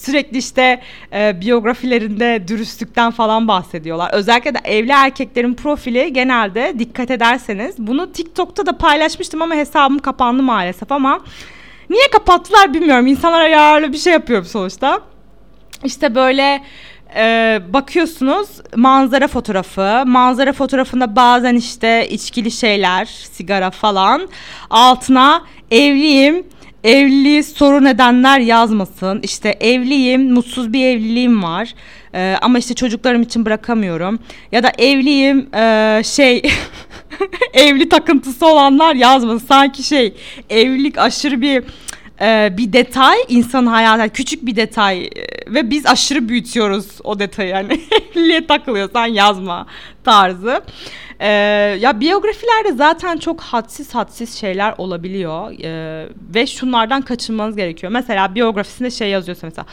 sürekli 0.00 0.38
işte 0.38 0.80
e, 1.12 1.40
biyografilerinde 1.40 2.48
dürüstlükten 2.48 3.10
falan 3.10 3.48
bahsediyorlar. 3.48 4.10
Özellikle 4.12 4.54
de 4.54 4.58
evli 4.64 4.92
erkeklerin 4.92 5.54
profili 5.54 6.12
genelde 6.12 6.74
dikkat 6.78 7.10
ederseniz 7.10 7.74
bunu 7.78 8.12
TikTok'ta 8.12 8.66
da 8.66 8.78
paylaşmıştım 8.78 9.42
ama 9.42 9.54
hesabım 9.54 9.98
kapandı 9.98 10.42
maalesef 10.42 10.92
ama 10.92 11.20
niye 11.90 12.08
kapattılar 12.12 12.74
bilmiyorum. 12.74 13.06
İnsanlara 13.06 13.48
yararlı 13.48 13.92
bir 13.92 13.98
şey 13.98 14.12
yapıyorum 14.12 14.46
sonuçta. 14.46 15.00
İşte 15.84 16.14
böyle 16.14 16.62
e, 17.16 17.58
bakıyorsunuz 17.68 18.48
manzara 18.76 19.28
fotoğrafı. 19.28 20.02
Manzara 20.06 20.52
fotoğrafında 20.52 21.16
bazen 21.16 21.54
işte 21.54 22.08
içkili 22.08 22.50
şeyler, 22.50 23.04
sigara 23.04 23.70
falan. 23.70 24.28
Altına 24.70 25.42
evliyim 25.70 26.46
evliliği 26.84 27.42
sorun 27.42 27.84
edenler 27.84 28.40
yazmasın. 28.40 29.20
İşte 29.22 29.48
evliyim, 29.60 30.32
mutsuz 30.32 30.72
bir 30.72 30.84
evliliğim 30.84 31.42
var. 31.42 31.74
Ee, 32.14 32.36
ama 32.42 32.58
işte 32.58 32.74
çocuklarım 32.74 33.22
için 33.22 33.46
bırakamıyorum. 33.46 34.18
Ya 34.52 34.62
da 34.62 34.72
evliyim, 34.78 35.54
e, 35.54 36.02
şey 36.04 36.42
evli 37.52 37.88
takıntısı 37.88 38.46
olanlar 38.46 38.94
yazmasın. 38.94 39.46
Sanki 39.46 39.82
şey 39.82 40.14
evlilik 40.50 40.98
aşırı 40.98 41.40
bir 41.40 41.62
e, 42.20 42.54
bir 42.56 42.72
detay 42.72 43.18
insan 43.28 43.66
hayatı 43.66 44.08
küçük 44.08 44.46
bir 44.46 44.56
detay 44.56 45.04
e, 45.04 45.10
ve 45.46 45.70
biz 45.70 45.86
aşırı 45.86 46.28
büyütüyoruz 46.28 46.86
o 47.04 47.18
detayı 47.18 47.48
yani 47.48 47.80
evliliğe 48.14 48.46
takılıyorsan 48.46 49.06
yazma 49.06 49.66
tarzı. 50.04 50.62
Ee, 51.20 51.28
ya 51.80 52.00
biyografilerde 52.00 52.72
zaten 52.72 53.16
çok 53.16 53.40
hadsiz 53.40 53.94
hadsiz 53.94 54.34
şeyler 54.38 54.74
olabiliyor 54.78 55.52
ee, 55.62 56.08
ve 56.34 56.46
şunlardan 56.46 57.02
kaçınmanız 57.02 57.56
gerekiyor. 57.56 57.92
Mesela 57.92 58.34
biyografisinde 58.34 58.90
şey 58.90 59.10
yazıyorsa 59.10 59.46
mesela 59.46 59.66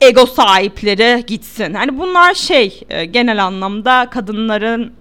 ego 0.00 0.26
sahipleri 0.26 1.26
gitsin. 1.26 1.74
Hani 1.74 1.98
bunlar 1.98 2.34
şey 2.34 2.80
e, 2.90 3.04
genel 3.04 3.44
anlamda 3.44 4.10
kadınların 4.10 4.92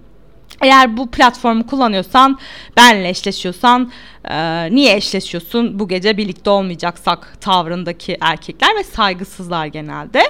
eğer 0.62 0.98
bu 0.98 1.12
platformu 1.12 1.68
kullanıyorsan, 1.68 2.40
benle 2.78 3.10
eşleşiyorsan 3.10 3.92
e, 4.30 4.68
niye 4.76 4.96
eşleşiyorsun? 4.96 5.80
Bu 5.80 5.88
gece 5.88 6.18
birlikte 6.18 6.50
olmayacaksak 6.50 7.42
tavrındaki 7.42 8.18
erkekler 8.22 8.76
ve 8.76 8.84
saygısızlar 8.84 9.66
genelde. 9.66 10.24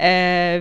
E, 0.00 0.10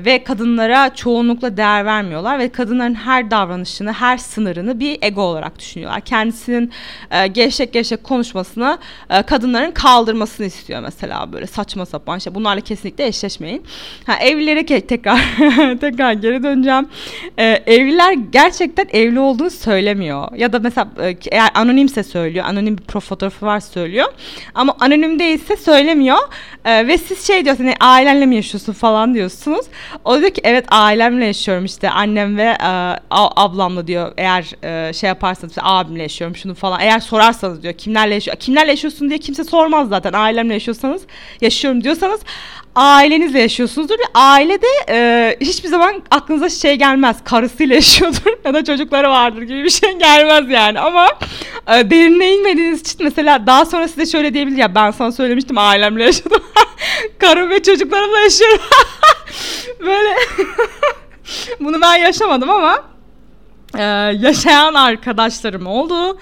ve 0.05 0.23
kadınlara 0.23 0.95
çoğunlukla 0.95 1.57
değer 1.57 1.85
vermiyorlar 1.85 2.39
ve 2.39 2.49
kadınların 2.49 2.95
her 2.95 3.31
davranışını 3.31 3.93
her 3.93 4.17
sınırını 4.17 4.79
bir 4.79 4.97
ego 5.01 5.21
olarak 5.21 5.59
düşünüyorlar. 5.59 6.01
Kendisinin 6.01 6.71
e, 7.11 7.27
gevşek 7.27 7.73
gevşek 7.73 8.03
konuşmasını 8.03 8.77
e, 9.09 9.21
kadınların 9.21 9.71
kaldırmasını 9.71 10.45
istiyor 10.45 10.79
mesela 10.79 11.33
böyle 11.33 11.47
saçma 11.47 11.85
sapan 11.85 12.17
şey. 12.17 12.35
Bunlarla 12.35 12.61
kesinlikle 12.61 13.07
eşleşmeyin. 13.07 13.63
Ha, 14.05 14.15
evlilere 14.15 14.65
tekrar 14.65 15.19
tekrar 15.81 16.13
geri 16.13 16.43
döneceğim. 16.43 16.87
E, 17.37 17.45
evliler 17.45 18.13
gerçekten 18.13 18.87
evli 18.91 19.12
olduğunu 19.19 19.49
söylemiyor 19.49 20.27
ya 20.35 20.53
da 20.53 20.59
mesela 20.59 20.87
e, 21.01 21.17
eğer 21.31 21.49
anonimse 21.53 22.03
söylüyor 22.03 22.45
anonim 22.45 22.77
bir 22.77 22.99
fotoğrafı 22.99 23.45
var 23.45 23.59
söylüyor. 23.59 24.07
Ama 24.55 24.75
anonim 24.79 25.19
değilse 25.19 25.57
söylemiyor. 25.57 26.17
Ee, 26.65 26.87
ve 26.87 26.97
siz 26.97 27.27
şey 27.27 27.45
diyorsunuz 27.45 27.69
hani 27.69 27.75
ailenle 27.79 28.25
mi 28.25 28.35
yaşıyorsun 28.35 28.73
falan 28.73 29.13
diyorsunuz. 29.13 29.65
O 30.05 30.19
diyor 30.19 30.29
ki 30.29 30.41
evet 30.43 30.65
ailemle 30.71 31.25
yaşıyorum 31.25 31.65
işte 31.65 31.89
annem 31.89 32.37
ve 32.37 32.57
e, 32.63 32.97
ablamla 33.11 33.87
diyor. 33.87 34.13
Eğer 34.17 34.45
e, 34.63 34.93
şey 34.93 35.07
yaparsanız 35.07 35.51
işte, 35.51 35.61
abimle 35.63 36.01
yaşıyorum 36.01 36.35
şunu 36.35 36.55
falan. 36.55 36.79
Eğer 36.81 36.99
sorarsanız 36.99 37.63
diyor 37.63 37.73
kimlerle 37.73 38.13
yaşıyor 38.13 38.37
kimlerle 38.37 38.71
yaşıyorsun 38.71 39.09
diye 39.09 39.19
kimse 39.19 39.43
sormaz 39.43 39.89
zaten. 39.89 40.13
Ailemle 40.13 40.53
yaşıyorsanız 40.53 41.01
yaşıyorum 41.41 41.83
diyorsanız 41.83 42.21
ailenizle 42.75 43.39
yaşıyorsunuzdur 43.39 43.99
ve 43.99 44.03
ailede 44.13 44.67
e, 44.89 45.37
hiçbir 45.41 45.69
zaman 45.69 46.03
aklınıza 46.11 46.49
şey 46.49 46.75
gelmez. 46.75 47.17
Karısıyla 47.23 47.75
yaşıyordur 47.83 48.37
ya 48.45 48.53
da 48.53 48.63
çocukları 48.63 49.09
vardır 49.09 49.41
gibi 49.41 49.63
bir 49.63 49.69
şey 49.69 49.91
gelmez 49.97 50.49
yani. 50.49 50.79
Ama 50.79 51.07
e, 51.67 51.89
derine 51.89 52.33
inmediğiniz 52.33 52.81
için 52.81 53.03
mesela 53.03 53.47
daha 53.47 53.65
sonra 53.65 53.87
size 53.87 54.05
şöyle 54.05 54.33
diyebilir 54.33 54.57
ya 54.57 54.75
ben 54.75 54.91
sana 54.91 55.11
söylemiştim 55.11 55.57
ailemle 55.57 56.03
yaşadım. 56.03 56.43
Karım 57.19 57.49
ve 57.49 57.63
çocuklarımla 57.63 58.19
yaşıyorum. 58.19 58.59
Böyle 59.79 60.15
bunu 61.59 61.81
ben 61.81 61.95
yaşamadım 61.95 62.49
ama 62.49 62.83
e, 63.77 63.83
yaşayan 64.19 64.73
arkadaşlarım 64.73 65.67
oldu. 65.67 66.17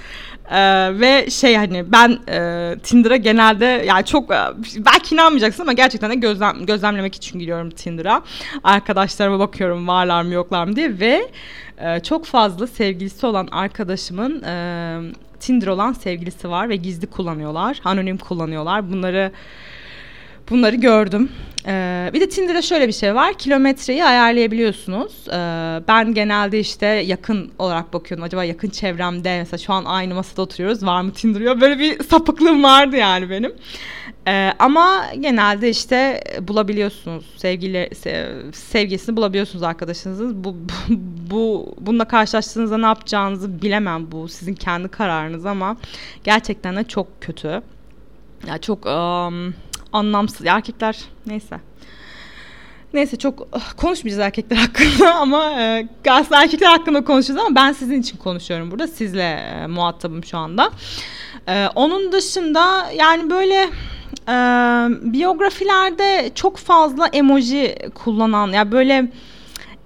Ee, 0.51 1.00
ve 1.00 1.29
şey 1.29 1.55
hani 1.55 1.91
ben 1.91 2.20
e, 2.29 2.75
Tinder'a 2.84 3.15
genelde 3.15 3.65
yani 3.65 4.05
çok 4.05 4.31
e, 4.31 4.38
belki 4.77 5.15
inanmayacaksın 5.15 5.62
ama 5.63 5.74
gerçekten 5.74 6.12
de 6.12 6.15
gözlem, 6.15 6.65
gözlemlemek 6.65 7.15
için 7.15 7.39
giriyorum 7.39 7.70
Tinder'a. 7.70 8.22
Arkadaşlarıma 8.63 9.39
bakıyorum 9.39 9.88
varlar 9.88 10.22
mı 10.22 10.34
yoklar 10.34 10.65
mı 10.65 10.75
diye 10.75 11.00
ve 11.00 11.27
e, 11.77 12.00
çok 12.00 12.25
fazla 12.25 12.67
sevgilisi 12.67 13.25
olan 13.25 13.48
arkadaşımın 13.51 14.43
e, 14.43 14.53
Tinder 15.39 15.67
olan 15.67 15.93
sevgilisi 15.93 16.50
var 16.50 16.70
ve 16.70 16.75
gizli 16.75 17.08
kullanıyorlar. 17.08 17.81
Anonim 17.84 18.17
kullanıyorlar. 18.17 18.91
Bunları 18.91 19.31
Bunları 20.51 20.75
gördüm. 20.75 21.29
Ee, 21.67 22.10
bir 22.13 22.22
de 22.22 22.29
Tinder'da 22.29 22.62
şöyle 22.62 22.88
bir 22.88 22.93
şey 22.93 23.15
var. 23.15 23.34
Kilometreyi 23.34 24.05
ayarlayabiliyorsunuz. 24.05 25.27
Ee, 25.27 25.34
ben 25.88 26.13
genelde 26.13 26.60
işte 26.60 26.86
yakın 26.86 27.51
olarak 27.60 27.93
bakıyordum. 27.93 28.24
Acaba 28.24 28.43
yakın 28.43 28.70
çevremde 28.70 29.38
mesela 29.39 29.58
şu 29.58 29.74
an 29.74 29.86
aynı 29.86 30.15
masada 30.15 30.41
oturuyoruz. 30.41 30.86
Var 30.86 31.01
mı 31.01 31.13
Tinder 31.13 31.62
Böyle 31.62 31.79
bir 31.79 32.03
sapıklığım 32.03 32.63
vardı 32.63 32.96
yani 32.98 33.29
benim. 33.29 33.53
Ee, 34.27 34.53
ama 34.60 35.05
genelde 35.20 35.70
işte 35.70 36.24
bulabiliyorsunuz. 36.41 37.25
Sevgili 37.38 37.89
sevgisini 38.53 39.15
bulabiliyorsunuz 39.17 39.63
arkadaşınızın. 39.63 40.43
Bu, 40.43 40.55
bu, 40.55 40.96
bu 41.31 41.75
bununla 41.79 42.05
karşılaştığınızda 42.05 42.77
ne 42.77 42.86
yapacağınızı 42.86 43.62
bilemem. 43.62 44.12
Bu 44.12 44.27
sizin 44.27 44.53
kendi 44.53 44.88
kararınız 44.88 45.46
ama 45.46 45.77
gerçekten 46.24 46.75
de 46.75 46.84
çok 46.84 47.22
kötü. 47.22 47.48
Ya 47.48 47.62
yani 48.48 48.62
çok 48.62 48.86
um, 48.86 49.53
anlamsız. 49.93 50.45
Erkekler 50.45 51.00
neyse. 51.25 51.60
Neyse 52.93 53.17
çok 53.17 53.48
ah, 53.53 53.74
konuşmayacağız 53.77 54.25
erkekler 54.25 54.57
hakkında 54.57 55.15
ama 55.19 55.62
e, 55.62 55.88
aslında 56.10 56.43
erkekler 56.43 56.67
hakkında 56.67 57.03
konuşacağız 57.03 57.39
ama 57.45 57.55
ben 57.55 57.71
sizin 57.71 58.01
için 58.01 58.17
konuşuyorum 58.17 58.71
burada. 58.71 58.88
Sizle 58.88 59.24
e, 59.24 59.67
muhatabım 59.67 60.24
şu 60.24 60.38
anda. 60.38 60.71
E, 61.48 61.67
onun 61.75 62.12
dışında 62.12 62.91
yani 62.95 63.29
böyle 63.29 63.69
e, 64.27 64.36
biyografilerde 65.13 66.31
çok 66.36 66.57
fazla 66.57 67.07
emoji 67.07 67.75
kullanan 67.95 68.48
ya 68.48 68.53
yani 68.53 68.71
böyle 68.71 69.12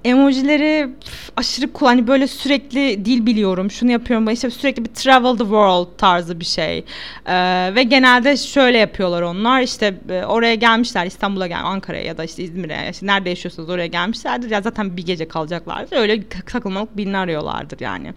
emojileri 0.05 0.89
aşırı 1.37 1.69
cool. 1.75 1.87
Hani 1.87 2.07
böyle 2.07 2.27
sürekli 2.27 3.05
dil 3.05 3.25
biliyorum. 3.25 3.71
Şunu 3.71 3.91
yapıyorum. 3.91 4.29
İşte 4.29 4.49
sürekli 4.49 4.85
bir 4.85 4.89
travel 4.89 5.37
the 5.37 5.43
world 5.43 5.97
tarzı 5.97 6.39
bir 6.39 6.45
şey. 6.45 6.85
Ee, 7.25 7.71
ve 7.75 7.83
genelde 7.83 8.37
şöyle 8.37 8.77
yapıyorlar 8.77 9.21
onlar. 9.21 9.61
İşte 9.61 9.95
e, 10.09 10.23
oraya 10.25 10.55
gelmişler. 10.55 11.05
İstanbul'a 11.05 11.47
gel, 11.47 11.63
Ankara'ya 11.63 12.03
ya 12.03 12.17
da 12.17 12.23
işte 12.23 12.43
İzmir'e. 12.43 12.89
İşte 12.91 13.07
nerede 13.07 13.29
yaşıyorsanız 13.29 13.69
oraya 13.69 13.87
gelmişlerdir. 13.87 14.49
Ya 14.49 14.61
zaten 14.61 14.97
bir 14.97 15.05
gece 15.05 15.27
kalacaklardır. 15.27 15.97
Öyle 15.97 16.29
takılmalık 16.29 16.97
birini 16.97 17.17
arıyorlardır 17.17 17.79
yani. 17.79 18.13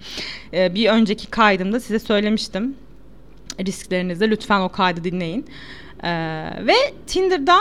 Ee, 0.52 0.74
bir 0.74 0.88
önceki 0.88 1.26
kaydımda 1.26 1.80
size 1.80 1.98
söylemiştim. 1.98 2.74
Risklerinizde 3.66 4.30
lütfen 4.30 4.60
o 4.60 4.68
kaydı 4.68 5.04
dinleyin. 5.04 5.46
Ee, 6.02 6.08
ve 6.66 6.74
Tinder'da 7.06 7.58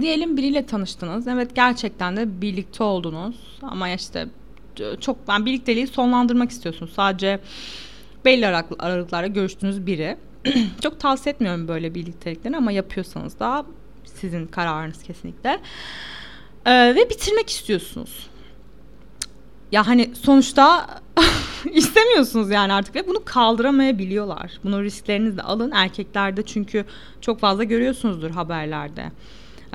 Diyelim 0.00 0.36
biriyle 0.36 0.66
tanıştınız. 0.66 1.26
Evet 1.26 1.54
gerçekten 1.54 2.16
de 2.16 2.40
birlikte 2.40 2.84
oldunuz. 2.84 3.36
Ama 3.62 3.88
işte 3.88 4.28
çok 5.00 5.28
ben 5.28 5.46
birlikteliği 5.46 5.86
sonlandırmak 5.86 6.50
istiyorsunuz. 6.50 6.92
Sadece 6.92 7.40
belli 8.24 8.46
aralıklarla 8.78 9.26
görüştüğünüz 9.26 9.86
biri. 9.86 10.16
çok 10.82 11.00
tavsiye 11.00 11.32
etmiyorum 11.32 11.68
böyle 11.68 11.94
birlikteliklerini 11.94 12.56
ama 12.56 12.72
yapıyorsanız 12.72 13.38
da 13.38 13.66
sizin 14.04 14.46
kararınız 14.46 15.02
kesinlikle. 15.02 15.60
Ee, 16.66 16.94
ve 16.96 17.10
bitirmek 17.10 17.50
istiyorsunuz. 17.50 18.26
Ya 19.72 19.86
hani 19.86 20.14
sonuçta 20.14 20.86
istemiyorsunuz 21.72 22.50
yani 22.50 22.72
artık 22.72 22.94
ve 22.94 23.06
bunu 23.06 23.24
kaldıramayabiliyorlar. 23.24 24.52
Bunun 24.64 24.82
risklerini 24.82 25.36
de 25.36 25.42
alın 25.42 25.70
erkeklerde 25.70 26.42
çünkü 26.42 26.84
çok 27.20 27.40
fazla 27.40 27.64
görüyorsunuzdur 27.64 28.30
haberlerde 28.30 29.12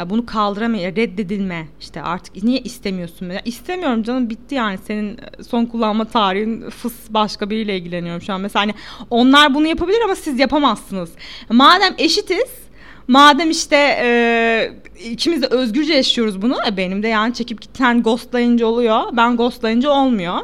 bunu 0.06 0.26
kaldıramıyor 0.26 0.96
reddedilme 0.96 1.68
işte 1.80 2.02
artık 2.02 2.44
niye 2.44 2.60
istemiyorsun 2.60 3.30
ya 3.30 3.42
istemiyorum 3.46 4.04
canım 4.04 4.30
bitti 4.30 4.56
yani 4.56 4.78
senin 4.78 5.18
e, 5.18 5.44
son 5.44 5.66
kullanma 5.66 6.06
tarihin 6.06 6.70
fıs 6.70 6.94
başka 7.10 7.50
biriyle 7.50 7.78
ilgileniyorum 7.78 8.22
şu 8.22 8.34
an 8.34 8.42
mesela 8.42 8.64
hani 8.64 8.74
onlar 9.10 9.54
bunu 9.54 9.68
yapabilir 9.68 10.02
ama 10.04 10.16
siz 10.16 10.40
yapamazsınız 10.40 11.12
madem 11.50 11.94
eşitiz 11.98 12.62
madem 13.08 13.50
işte 13.50 13.76
e, 14.02 14.72
ikimiz 15.10 15.42
de 15.42 15.48
özgürce 15.48 15.94
yaşıyoruz 15.94 16.42
bunu. 16.42 16.58
E, 16.68 16.78
benim 16.78 17.04
de 17.04 17.08
yani 17.08 17.34
çekip 17.34 17.62
gitten 17.62 18.04
ghostlayınca 18.04 18.66
oluyor. 18.66 19.02
Ben 19.14 19.38
ghostlayınca 19.38 19.90
olmuyor. 19.90 20.40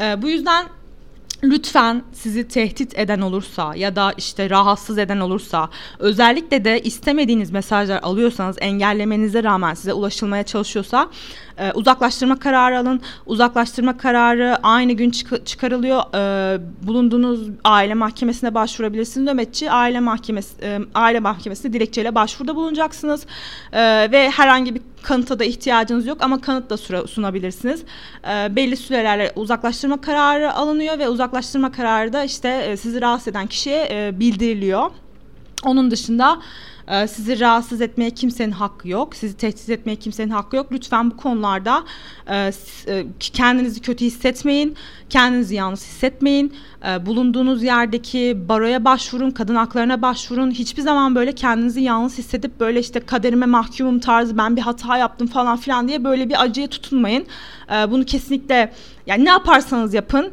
E, 0.00 0.22
bu 0.22 0.28
yüzden 0.28 0.66
lütfen 1.42 2.02
sizi 2.12 2.48
tehdit 2.48 2.98
eden 2.98 3.20
olursa 3.20 3.74
ya 3.74 3.96
da 3.96 4.12
işte 4.16 4.50
rahatsız 4.50 4.98
eden 4.98 5.20
olursa 5.20 5.68
özellikle 5.98 6.64
de 6.64 6.80
istemediğiniz 6.80 7.50
mesajlar 7.50 8.02
alıyorsanız 8.02 8.56
engellemenize 8.60 9.44
rağmen 9.44 9.74
size 9.74 9.92
ulaşılmaya 9.92 10.42
çalışıyorsa 10.42 11.10
e, 11.58 11.72
uzaklaştırma 11.72 12.38
kararı 12.38 12.78
alın. 12.78 13.00
Uzaklaştırma 13.26 13.96
kararı 13.96 14.56
aynı 14.62 14.92
gün 14.92 15.10
çık- 15.10 15.46
çıkarılıyor. 15.46 16.02
E, 16.14 16.60
bulunduğunuz 16.82 17.40
aile 17.64 17.94
mahkemesine 17.94 18.54
başvurabilirsiniz. 18.54 19.26
Nöbetçi 19.32 19.70
aile 19.70 20.00
mahkemesi 20.00 20.54
e, 20.62 20.78
aile 20.94 21.20
mahkemesine 21.20 21.72
dilekçeyle 21.72 22.14
başvuruda 22.14 22.56
bulunacaksınız. 22.56 23.26
E, 23.72 24.08
ve 24.12 24.30
herhangi 24.30 24.74
bir 24.74 24.82
kanıta 25.02 25.38
da 25.38 25.44
ihtiyacınız 25.44 26.06
yok 26.06 26.18
ama 26.20 26.40
kanıt 26.40 26.70
da 26.70 27.06
sunabilirsiniz. 27.06 27.82
E, 28.28 28.56
belli 28.56 28.76
sürelerle 28.76 29.32
uzaklaştırma 29.36 30.00
kararı 30.00 30.52
alınıyor 30.52 30.98
ve 30.98 31.08
uzaklaştırma 31.08 31.72
kararı 31.72 32.12
da 32.12 32.24
işte 32.24 32.48
e, 32.48 32.76
sizi 32.76 33.00
rahatsız 33.00 33.28
eden 33.28 33.46
kişiye 33.46 33.88
e, 33.90 34.20
bildiriliyor. 34.20 34.90
Onun 35.64 35.90
dışında 35.90 36.38
ee, 36.90 37.06
sizi 37.06 37.40
rahatsız 37.40 37.80
etmeye 37.80 38.10
kimsenin 38.10 38.52
hakkı 38.52 38.88
yok. 38.88 39.16
Sizi 39.16 39.36
tehdit 39.36 39.70
etmeye 39.70 39.96
kimsenin 39.96 40.30
hakkı 40.30 40.56
yok. 40.56 40.66
Lütfen 40.72 41.10
bu 41.10 41.16
konularda 41.16 41.84
e, 42.26 42.52
e, 42.88 43.06
kendinizi 43.20 43.80
kötü 43.80 44.04
hissetmeyin. 44.04 44.76
Kendinizi 45.10 45.54
yalnız 45.54 45.80
hissetmeyin. 45.80 46.54
E, 46.88 47.06
bulunduğunuz 47.06 47.62
yerdeki 47.62 48.38
baroya 48.48 48.84
başvurun, 48.84 49.30
kadın 49.30 49.54
haklarına 49.54 50.02
başvurun. 50.02 50.50
Hiçbir 50.50 50.82
zaman 50.82 51.14
böyle 51.14 51.32
kendinizi 51.32 51.80
yalnız 51.80 52.18
hissedip 52.18 52.60
böyle 52.60 52.80
işte 52.80 53.00
kaderime 53.00 53.46
mahkumum 53.46 54.00
tarzı 54.00 54.38
ben 54.38 54.56
bir 54.56 54.62
hata 54.62 54.96
yaptım 54.96 55.26
falan 55.26 55.56
filan 55.56 55.88
diye 55.88 56.04
böyle 56.04 56.28
bir 56.28 56.42
acıya 56.42 56.66
tutunmayın. 56.66 57.26
Bunu 57.90 58.04
kesinlikle 58.04 58.72
yani 59.06 59.24
ne 59.24 59.28
yaparsanız 59.28 59.94
yapın 59.94 60.32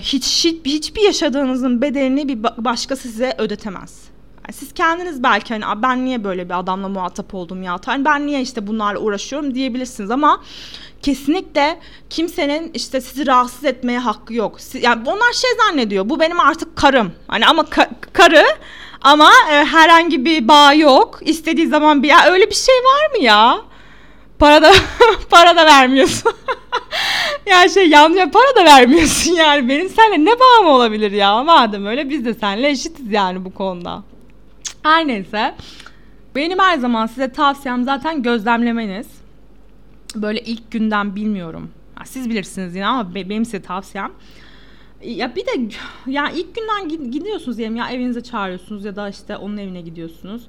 hiç, 0.00 0.44
hiç 0.44 0.64
hiçbir 0.64 1.02
yaşadığınızın 1.02 1.82
bedelini 1.82 2.28
bir 2.28 2.42
başkası 2.42 3.08
size 3.08 3.34
ödetemez. 3.38 4.07
Siz 4.52 4.74
kendiniz 4.74 5.22
belki 5.22 5.54
hani 5.54 5.82
ben 5.82 6.04
niye 6.04 6.24
böyle 6.24 6.48
bir 6.48 6.58
adamla 6.58 6.88
muhatap 6.88 7.34
oldum 7.34 7.62
ya? 7.62 7.78
Hani 7.86 8.04
ben 8.04 8.26
niye 8.26 8.40
işte 8.40 8.66
bunlarla 8.66 9.00
uğraşıyorum 9.00 9.54
diyebilirsiniz 9.54 10.10
ama 10.10 10.40
kesinlikle 11.02 11.78
kimsenin 12.10 12.70
işte 12.74 13.00
sizi 13.00 13.26
rahatsız 13.26 13.64
etmeye 13.64 13.98
hakkı 13.98 14.34
yok. 14.34 14.60
Siz, 14.60 14.82
yani 14.82 15.02
onlar 15.10 15.32
şey 15.32 15.50
zannediyor. 15.66 16.08
Bu 16.08 16.20
benim 16.20 16.40
artık 16.40 16.76
karım. 16.76 17.12
Hani 17.28 17.46
ama 17.46 17.62
ka- 17.62 17.90
karı 18.12 18.44
ama 19.02 19.30
e, 19.52 19.64
herhangi 19.64 20.24
bir 20.24 20.48
bağ 20.48 20.72
yok. 20.72 21.18
İstediği 21.22 21.66
zaman 21.66 22.02
bir 22.02 22.08
ya 22.08 22.26
öyle 22.30 22.50
bir 22.50 22.54
şey 22.54 22.74
var 22.74 23.16
mı 23.18 23.24
ya? 23.24 23.58
Para 24.38 24.62
da 24.62 24.72
para 25.30 25.56
da 25.56 25.66
vermiyorsun. 25.66 26.32
ya 27.46 27.68
şey 27.68 27.88
yanlış 27.88 28.20
para 28.32 28.56
da 28.56 28.64
vermiyorsun 28.64 29.32
yani. 29.32 29.68
Benim 29.68 29.88
seninle 29.88 30.30
ne 30.30 30.40
bağım 30.40 30.66
olabilir 30.66 31.12
ya? 31.12 31.42
Madem 31.42 31.86
öyle 31.86 32.10
biz 32.10 32.24
de 32.24 32.34
seninle 32.34 32.68
eşitiz 32.68 33.12
yani 33.12 33.44
bu 33.44 33.54
konuda. 33.54 34.02
Her 34.82 35.06
neyse. 35.06 35.54
Benim 36.34 36.58
her 36.58 36.78
zaman 36.78 37.06
size 37.06 37.32
tavsiyem 37.32 37.84
zaten 37.84 38.22
gözlemlemeniz. 38.22 39.06
Böyle 40.14 40.40
ilk 40.40 40.70
günden 40.70 41.16
bilmiyorum. 41.16 41.70
siz 42.04 42.30
bilirsiniz 42.30 42.74
yine 42.74 42.86
ama 42.86 43.14
benim 43.14 43.44
size 43.44 43.62
tavsiyem. 43.62 44.12
Ya 45.04 45.36
bir 45.36 45.46
de 45.46 45.74
ya 46.06 46.30
ilk 46.30 46.54
günden 46.54 47.10
gidiyorsunuz 47.10 47.58
diyelim 47.58 47.76
ya 47.76 47.90
evinize 47.90 48.22
çağırıyorsunuz 48.22 48.84
ya 48.84 48.96
da 48.96 49.08
işte 49.08 49.36
onun 49.36 49.56
evine 49.56 49.80
gidiyorsunuz. 49.80 50.42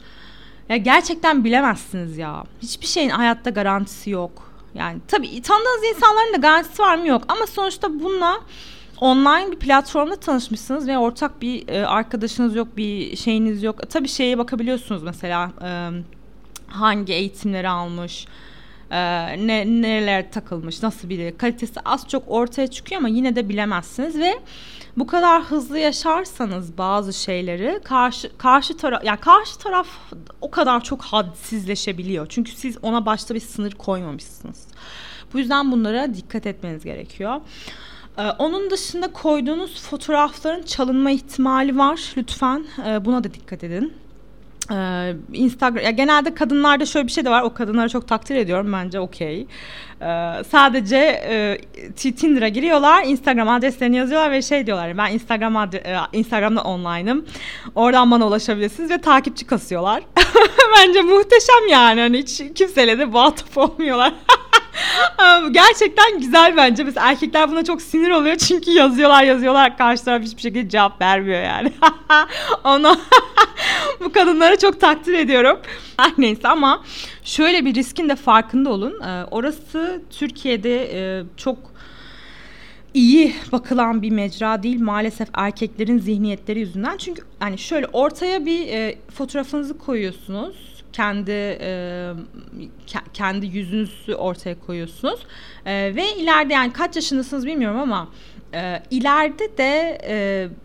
Ya 0.70 0.78
gerçekten 0.78 1.44
bilemezsiniz 1.44 2.18
ya. 2.18 2.44
Hiçbir 2.62 2.88
şeyin 2.88 3.10
hayatta 3.10 3.50
garantisi 3.50 4.10
yok. 4.10 4.52
Yani 4.74 5.00
tabii 5.08 5.42
tanıdığınız 5.42 5.96
insanların 5.96 6.34
da 6.34 6.38
garantisi 6.38 6.82
var 6.82 6.98
mı 6.98 7.08
yok 7.08 7.24
ama 7.28 7.48
sonuçta 7.48 8.00
bununla 8.00 8.40
online 9.02 9.52
bir 9.52 9.60
platformda 9.60 10.16
tanışmışsınız 10.16 10.88
ve 10.88 10.98
ortak 10.98 11.42
bir 11.42 11.68
e, 11.68 11.86
arkadaşınız 11.86 12.56
yok, 12.56 12.78
bir 12.78 13.16
şeyiniz 13.16 13.64
yok. 13.64 13.90
Tabii 13.90 14.08
şeye 14.08 14.38
bakabiliyorsunuz 14.38 15.04
mesela 15.04 15.52
e, 15.64 15.90
hangi 16.68 17.14
eğitimleri 17.14 17.70
almış, 17.70 18.28
e, 18.92 18.98
ne 19.48 19.82
nereler 19.82 20.32
takılmış, 20.32 20.84
nasıl 20.84 21.10
biri, 21.10 21.36
kalitesi 21.38 21.80
az 21.86 22.08
çok 22.08 22.24
ortaya 22.28 22.68
çıkıyor 22.68 23.02
ama 23.02 23.10
yine 23.10 23.36
de 23.36 23.50
bilemezsiniz 23.50 24.20
ve 24.20 24.40
bu 24.98 25.08
kadar 25.08 25.42
hızlı 25.42 25.80
yaşarsanız 25.80 26.78
bazı 26.78 27.14
şeyleri 27.14 27.80
karşı 27.84 28.38
karşı 28.38 28.78
taraf 28.78 29.04
yani 29.04 29.20
karşı 29.20 29.60
taraf 29.60 29.88
o 30.42 30.52
kadar 30.52 30.84
çok 30.84 31.02
hadsizleşebiliyor. 31.02 32.26
Çünkü 32.30 32.52
siz 32.52 32.78
ona 32.82 33.06
başta 33.06 33.36
bir 33.36 33.40
sınır 33.40 33.72
koymamışsınız. 33.72 34.68
Bu 35.34 35.40
yüzden 35.40 35.72
bunlara 35.72 36.14
dikkat 36.14 36.46
etmeniz 36.46 36.84
gerekiyor. 36.84 37.42
Ee, 38.20 38.22
onun 38.40 38.70
dışında 38.70 39.14
koyduğunuz 39.14 39.82
fotoğrafların 39.82 40.64
çalınma 40.64 41.12
ihtimali 41.12 41.78
var. 41.78 42.14
Lütfen 42.18 42.66
e, 42.88 43.06
buna 43.06 43.24
da 43.24 43.34
dikkat 43.34 43.64
edin. 43.64 43.94
Ee, 44.72 45.14
Instagram 45.34 45.84
ya 45.84 45.92
genelde 45.92 46.34
kadınlarda 46.34 46.86
şöyle 46.86 47.08
bir 47.08 47.12
şey 47.12 47.26
de 47.26 47.30
var. 47.30 47.42
O 47.42 47.54
kadınları 47.54 47.90
çok 47.90 48.08
takdir 48.08 48.36
ediyorum 48.36 48.74
bence 48.74 49.00
okey. 49.00 49.48
Ee, 50.02 50.32
sadece 50.50 50.98
e, 50.98 51.58
Tinder'a 51.96 52.48
giriyorlar, 52.48 53.04
Instagram 53.04 53.50
adreslerini 53.50 53.96
yazıyorlar 53.96 54.32
ve 54.32 54.42
şey 54.42 54.66
diyorlar. 54.66 54.98
Ben 54.98 55.14
Instagram 55.14 55.56
adre- 55.56 55.88
e, 55.88 56.18
Instagram'da 56.18 56.62
online'ım. 56.62 57.26
Oradan 57.76 58.12
bana 58.12 58.28
ulaşabilirsiniz 58.28 58.92
ve 58.92 58.98
takipçi 58.98 59.48
kasıyorlar. 59.48 60.04
bence 60.78 61.02
muhteşem 61.02 61.68
yani. 61.70 62.02
Hani 62.02 62.18
hiç 62.18 62.42
kimseyle 62.56 63.00
de 63.00 63.06
muhatap 63.06 63.58
olmuyorlar. 63.58 64.14
Gerçekten 65.52 66.20
güzel 66.20 66.58
bence. 66.58 66.84
Mesela 66.84 67.10
erkekler 67.10 67.52
buna 67.52 67.64
çok 67.64 67.82
sinir 67.82 68.10
oluyor 68.10 68.36
çünkü 68.48 68.72
yazıyorlar 68.72 69.24
yazıyorlar 69.24 69.78
karşı 69.78 70.06
taraf 70.06 70.22
hiçbir 70.22 70.42
şekilde 70.42 70.70
cevap 70.70 71.02
vermiyor 71.02 71.44
yani. 71.44 71.72
Onu 72.64 72.98
bu 74.00 74.12
kadınları 74.12 74.58
çok 74.58 74.82
takdir 74.82 75.14
ediyorum. 75.14 75.60
Her 75.98 76.12
neyse 76.18 76.48
ama 76.48 76.84
şöyle 77.24 77.66
bir 77.66 77.76
riskin 77.76 78.10
de 78.10 78.16
farkında 78.16 78.70
olun. 78.70 79.02
Ee, 79.02 79.24
orası 79.32 80.02
Türkiye'de 80.10 80.90
e, 80.94 81.24
çok 81.38 81.58
iyi 82.94 83.36
bakılan 83.52 84.02
bir 84.02 84.12
mecra 84.12 84.64
değil 84.64 84.82
maalesef 84.82 85.30
erkeklerin 85.34 86.00
zihniyetleri 86.00 86.60
yüzünden. 86.60 86.98
Çünkü 86.98 87.22
hani 87.40 87.58
şöyle 87.58 87.88
ortaya 87.88 88.46
bir 88.46 88.68
e, 88.68 88.98
fotoğrafınızı 89.16 89.78
koyuyorsunuz 89.78 90.69
kendi 91.00 91.58
e, 91.62 92.14
kendi 93.14 93.46
yüzünüzü 93.46 94.16
ortaya 94.16 94.60
koyuyorsunuz. 94.60 95.20
E, 95.66 95.96
ve 95.96 96.16
ileride 96.16 96.54
yani 96.54 96.74
kaç 96.74 96.96
yaşındasınız 96.96 97.46
bilmiyorum 97.46 97.80
ama 97.80 98.08
e, 98.54 98.84
ileride 98.92 99.58
de 99.58 100.00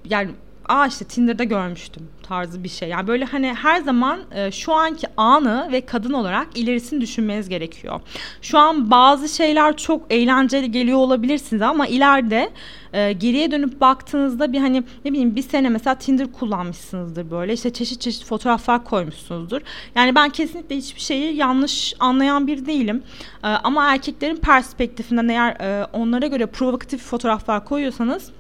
yani 0.05 0.31
aa 0.69 0.87
işte 0.87 1.05
Tinder'da 1.05 1.45
görmüştüm 1.45 2.09
tarzı 2.29 2.65
bir 2.65 2.69
şey. 2.69 2.89
Yani 2.89 3.07
böyle 3.07 3.25
hani 3.25 3.55
her 3.55 3.81
zaman 3.81 4.21
e, 4.35 4.51
şu 4.51 4.73
anki 4.73 5.07
anı 5.17 5.69
ve 5.73 5.81
kadın 5.81 6.13
olarak 6.13 6.47
ilerisini 6.55 7.01
düşünmeniz 7.01 7.49
gerekiyor. 7.49 8.01
Şu 8.43 8.59
an 8.59 8.91
bazı 8.91 9.29
şeyler 9.29 9.77
çok 9.77 10.13
eğlenceli 10.13 10.71
geliyor 10.71 10.99
olabilirsiniz 10.99 11.63
ama 11.63 11.87
ileride 11.87 12.51
e, 12.93 13.13
geriye 13.13 13.51
dönüp 13.51 13.81
baktığınızda 13.81 14.53
bir 14.53 14.59
hani 14.59 14.83
ne 15.05 15.13
bileyim 15.13 15.37
bir 15.37 15.43
sene 15.43 15.69
mesela 15.69 15.95
Tinder 15.95 16.33
kullanmışsınızdır 16.33 17.31
böyle 17.31 17.53
işte 17.53 17.73
çeşit 17.73 18.01
çeşit 18.01 18.25
fotoğraflar 18.25 18.85
koymuşsunuzdur. 18.85 19.61
Yani 19.95 20.15
ben 20.15 20.31
kesinlikle 20.31 20.77
hiçbir 20.77 21.01
şeyi 21.01 21.37
yanlış 21.37 21.95
anlayan 21.99 22.47
bir 22.47 22.67
değilim. 22.67 23.03
E, 23.45 23.47
ama 23.47 23.93
erkeklerin 23.93 24.37
perspektifinden 24.37 25.29
eğer 25.29 25.61
e, 25.61 25.85
onlara 25.93 26.27
göre 26.27 26.47
provokatif 26.47 27.03
fotoğraflar 27.03 27.65
koyuyorsanız 27.65 28.31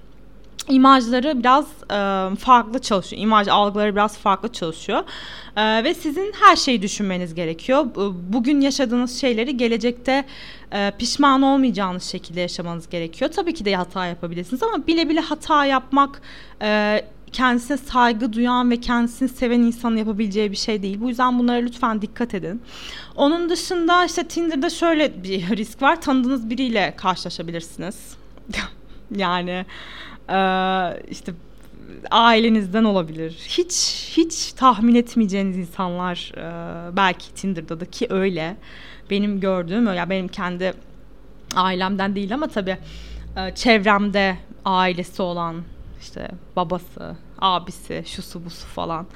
imajları 0.69 1.39
biraz 1.39 1.65
e, 1.65 2.37
farklı 2.37 2.79
çalışıyor. 2.79 3.23
İmaj 3.23 3.49
algıları 3.49 3.95
biraz 3.95 4.19
farklı 4.19 4.53
çalışıyor. 4.53 5.05
E, 5.57 5.85
ve 5.85 5.95
sizin 5.95 6.33
her 6.41 6.57
şeyi 6.57 6.83
düşünmeniz 6.83 7.35
gerekiyor. 7.35 7.87
Bugün 8.29 8.61
yaşadığınız 8.61 9.21
şeyleri 9.21 9.57
gelecekte 9.57 10.25
e, 10.73 10.93
pişman 10.99 11.43
olmayacağınız 11.43 12.03
şekilde 12.03 12.41
yaşamanız 12.41 12.89
gerekiyor. 12.89 13.31
Tabii 13.31 13.55
ki 13.55 13.65
de 13.65 13.77
hata 13.77 14.07
yapabilirsiniz 14.07 14.63
ama 14.63 14.87
bile 14.87 15.09
bile 15.09 15.21
hata 15.21 15.65
yapmak 15.65 16.23
e, 16.63 17.01
kendisine 17.33 17.77
saygı 17.77 18.33
duyan 18.33 18.71
ve 18.71 18.81
kendisini 18.81 19.29
seven 19.29 19.61
insanın 19.61 19.97
yapabileceği 19.97 20.51
bir 20.51 20.57
şey 20.57 20.83
değil. 20.83 21.01
Bu 21.01 21.09
yüzden 21.09 21.39
bunlara 21.39 21.57
lütfen 21.57 22.03
dikkat 22.03 22.35
edin. 22.35 22.63
Onun 23.17 23.51
dışında 23.51 24.05
işte 24.05 24.25
Tinder'da 24.25 24.71
şöyle 24.71 25.23
bir 25.25 25.57
risk 25.57 25.83
var. 25.83 26.01
Tanıdığınız 26.01 26.51
biriyle 26.51 26.95
karşılaşabilirsiniz. 26.97 28.17
yani 29.17 29.67
ee, 30.31 31.03
işte 31.11 31.33
ailenizden 32.11 32.85
olabilir. 32.85 33.33
Hiç 33.49 34.05
hiç 34.17 34.53
tahmin 34.53 34.95
etmeyeceğiniz 34.95 35.57
insanlar 35.57 36.33
e, 36.37 36.97
belki 36.97 37.35
Tinder'da 37.35 37.81
da 37.81 37.85
ki 37.85 38.07
öyle. 38.11 38.57
Benim 39.11 39.41
gördüğüm 39.41 39.95
ya 39.95 40.11
benim 40.11 40.29
kendi 40.29 40.73
ailemden 41.57 42.15
değil 42.15 42.35
ama 42.35 42.47
tabii 42.47 42.79
e, 43.37 43.55
çevremde 43.55 44.37
ailesi 44.65 45.23
olan 45.23 45.63
işte 46.01 46.29
babası, 46.57 47.17
abisi, 47.39 48.05
şusu 48.07 48.45
busu 48.45 48.67
falan. 48.67 49.07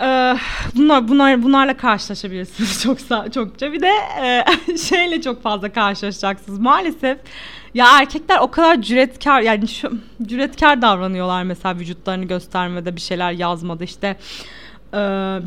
Ee, 0.00 0.36
bunlar 0.76 1.08
bunlar 1.08 1.42
bunlarla 1.42 1.76
karşılaşabilirsiniz 1.76 2.82
çok 2.82 2.98
çokça. 3.32 3.72
Bir 3.72 3.80
de 3.80 3.92
e, 4.22 4.44
şeyle 4.88 5.22
çok 5.22 5.42
fazla 5.42 5.72
karşılaşacaksınız. 5.72 6.58
Maalesef 6.58 7.18
ya 7.74 7.98
erkekler 8.00 8.38
o 8.38 8.50
kadar 8.50 8.82
cüretkar 8.82 9.40
yani 9.40 9.68
şu, 9.68 9.92
cüretkar 10.22 10.82
davranıyorlar 10.82 11.42
mesela 11.42 11.78
vücutlarını 11.78 12.24
göstermede 12.24 12.96
bir 12.96 13.00
şeyler 13.00 13.32
yazmada 13.32 13.84
işte 13.84 14.16
e, 14.94 14.98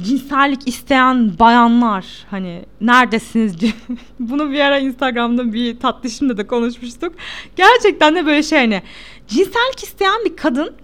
cinsellik 0.03 0.67
isteyen 0.67 1.39
bayanlar 1.39 2.05
hani 2.31 2.65
neredesiniz 2.81 3.55
bunu 4.19 4.51
bir 4.51 4.59
ara 4.59 4.79
Instagram'da 4.79 5.53
bir 5.53 5.79
tatlışımda 5.79 6.37
da 6.37 6.47
konuşmuştuk. 6.47 7.13
Gerçekten 7.55 8.15
de 8.15 8.25
böyle 8.25 8.43
şey 8.43 8.59
hani 8.59 8.81
cinsellik 9.27 9.83
isteyen 9.83 10.25
bir 10.25 10.35
kadın 10.35 10.75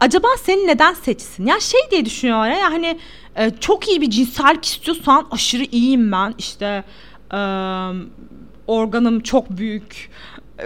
acaba 0.00 0.28
seni 0.42 0.66
neden 0.66 0.94
seçsin? 0.94 1.46
Ya 1.46 1.60
şey 1.60 1.80
diye 1.90 2.04
düşünüyorlar 2.04 2.50
ya 2.50 2.72
hani 2.72 2.98
e, 3.36 3.50
çok 3.60 3.88
iyi 3.88 4.00
bir 4.00 4.10
cinsellik 4.10 4.64
istiyorsan 4.64 5.26
aşırı 5.30 5.64
iyiyim 5.64 6.12
ben 6.12 6.34
işte 6.38 6.84
e, 7.32 7.38
organım 8.66 9.20
çok 9.20 9.50
büyük 9.50 10.10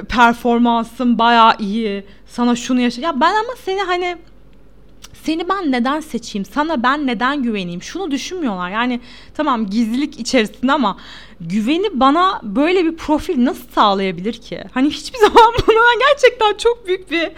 performansım 0.09 1.19
baya 1.19 1.57
iyi 1.59 2.05
sana 2.27 2.57
şunu 2.57 2.81
yaşa 2.81 3.01
ya 3.01 3.21
ben 3.21 3.35
ama 3.35 3.53
seni 3.65 3.81
hani 3.81 4.17
seni 5.25 5.49
ben 5.49 5.73
neden 5.73 6.01
seçeyim? 6.01 6.45
Sana 6.45 6.83
ben 6.83 7.07
neden 7.07 7.43
güveneyim? 7.43 7.83
Şunu 7.83 8.11
düşünmüyorlar. 8.11 8.71
Yani 8.71 9.01
tamam 9.35 9.67
gizlilik 9.67 10.21
içerisinde 10.21 10.73
ama 10.73 10.97
güveni 11.41 12.01
bana 12.01 12.41
böyle 12.43 12.85
bir 12.85 12.97
profil 12.97 13.45
nasıl 13.45 13.69
sağlayabilir 13.75 14.33
ki? 14.33 14.65
Hani 14.73 14.91
hiçbir 14.91 15.19
zaman 15.29 15.53
buna 15.67 16.09
gerçekten 16.09 16.57
çok 16.57 16.87
büyük 16.87 17.11
bir 17.11 17.31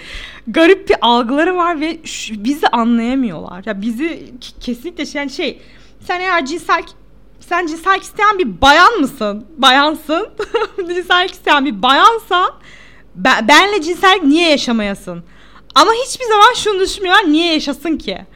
garip 0.47 0.89
bir 0.89 0.97
algıları 1.01 1.57
var 1.57 1.81
ve 1.81 1.99
şu, 2.05 2.45
bizi 2.45 2.69
anlayamıyorlar. 2.69 3.63
Ya 3.67 3.83
bizi 3.83 4.33
kesinlikle 4.61 5.07
şey, 5.07 5.19
yani 5.21 5.31
şey 5.31 5.63
sen 6.01 6.21
eğer 6.21 6.47
cinsel 6.47 6.83
sen 7.49 7.67
cinsel 7.67 8.01
isteyen 8.01 8.39
bir 8.39 8.61
bayan 8.61 9.01
mısın? 9.01 9.47
Bayansın. 9.57 10.29
cinsel 10.77 11.29
isteyen 11.29 11.65
bir 11.65 11.83
bayansan 11.83 12.51
ben, 13.15 13.49
benle 13.49 13.83
cinsel 13.83 14.21
niye 14.23 14.51
yaşamayasın? 14.51 15.25
Ama 15.75 15.91
hiçbir 16.07 16.25
zaman 16.25 16.55
şunu 16.55 16.81
düşünmüyorlar. 16.81 17.33
Niye 17.33 17.53
yaşasın 17.53 17.97
ki? 17.97 18.27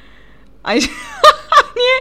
Ay 0.65 0.81
niye 1.77 2.01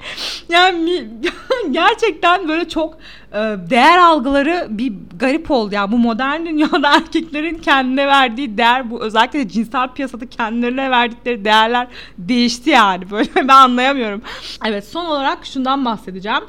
yani 0.49 1.07
gerçekten 1.71 2.47
böyle 2.47 2.69
çok 2.69 2.97
e, 3.31 3.37
değer 3.69 3.97
algıları 3.97 4.67
bir 4.69 4.93
garip 5.19 5.51
oldu 5.51 5.75
yani 5.75 5.91
bu 5.91 5.97
modern 5.97 6.45
dünyada 6.45 6.95
erkeklerin 6.95 7.57
kendine 7.57 8.07
verdiği 8.07 8.57
değer 8.57 8.91
bu 8.91 9.01
özellikle 9.01 9.39
de 9.39 9.49
cinsel 9.49 9.87
piyasada 9.93 10.29
kendilerine 10.29 10.91
verdikleri 10.91 11.45
değerler 11.45 11.87
değişti 12.17 12.69
yani 12.69 13.11
böyle 13.11 13.29
ben 13.35 13.47
anlayamıyorum. 13.47 14.21
Evet 14.65 14.87
son 14.87 15.05
olarak 15.05 15.45
şundan 15.45 15.85
bahsedeceğim. 15.85 16.43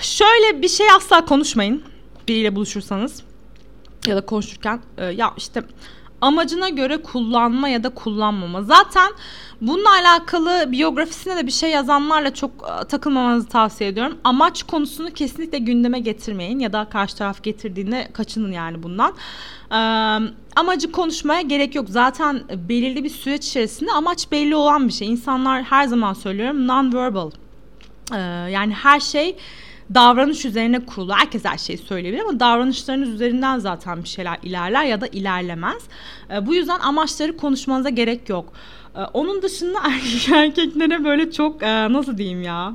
Şöyle 0.00 0.62
bir 0.62 0.68
şey 0.68 0.90
asla 0.90 1.24
konuşmayın 1.24 1.82
biriyle 2.28 2.56
buluşursanız 2.56 3.22
ya 4.06 4.16
da 4.16 4.20
konuşurken 4.20 4.80
e, 4.98 5.04
ya 5.04 5.34
işte 5.36 5.62
amacına 6.20 6.68
göre 6.68 7.02
kullanma 7.02 7.68
ya 7.68 7.84
da 7.84 7.88
kullanmama. 7.88 8.62
Zaten 8.62 9.12
bununla 9.60 9.90
alakalı 9.90 10.72
biyografisine 10.72 11.36
de 11.36 11.46
bir 11.46 11.52
şey 11.52 11.70
yazanlarla 11.70 12.34
çok 12.34 12.50
e, 12.50 12.84
takılmamanızı 12.84 13.48
tavsiye 13.48 13.90
ediyorum. 13.90 14.18
Amaç 14.24 14.62
konusunu 14.62 15.10
kesinlikle 15.10 15.58
gündeme 15.58 15.98
getirmeyin 16.00 16.58
ya 16.58 16.72
da 16.72 16.84
karşı 16.84 17.16
taraf 17.16 17.42
getirdiğinde 17.42 18.08
kaçının 18.12 18.52
yani 18.52 18.82
bundan. 18.82 19.14
Ee, 19.70 19.74
amacı 20.56 20.92
konuşmaya 20.92 21.40
gerek 21.40 21.74
yok. 21.74 21.86
Zaten 21.88 22.42
belirli 22.68 23.04
bir 23.04 23.10
süreç 23.10 23.46
içerisinde 23.46 23.92
amaç 23.92 24.32
belli 24.32 24.56
olan 24.56 24.88
bir 24.88 24.92
şey. 24.92 25.08
İnsanlar 25.08 25.62
her 25.62 25.86
zaman 25.86 26.12
söylüyorum 26.12 26.66
non-verbal. 26.66 27.30
Ee, 28.12 28.16
yani 28.50 28.74
her 28.74 29.00
şey 29.00 29.36
davranış 29.94 30.44
üzerine 30.44 30.86
kurulu. 30.86 31.12
Herkes 31.14 31.44
her 31.44 31.58
şeyi 31.58 31.78
söyleyebilir 31.78 32.22
ama 32.22 32.40
davranışlarınız 32.40 33.08
üzerinden 33.08 33.58
zaten 33.58 34.02
bir 34.02 34.08
şeyler 34.08 34.38
ilerler 34.42 34.84
ya 34.84 35.00
da 35.00 35.06
ilerlemez. 35.06 35.82
E, 36.30 36.46
bu 36.46 36.54
yüzden 36.54 36.78
amaçları 36.78 37.36
konuşmanıza 37.36 37.88
gerek 37.88 38.28
yok. 38.28 38.52
E, 38.96 39.00
onun 39.00 39.42
dışında 39.42 39.78
erkek 39.84 40.28
erkeklere 40.28 41.04
böyle 41.04 41.30
çok 41.32 41.62
e, 41.62 41.92
nasıl 41.92 42.18
diyeyim 42.18 42.42
ya 42.42 42.72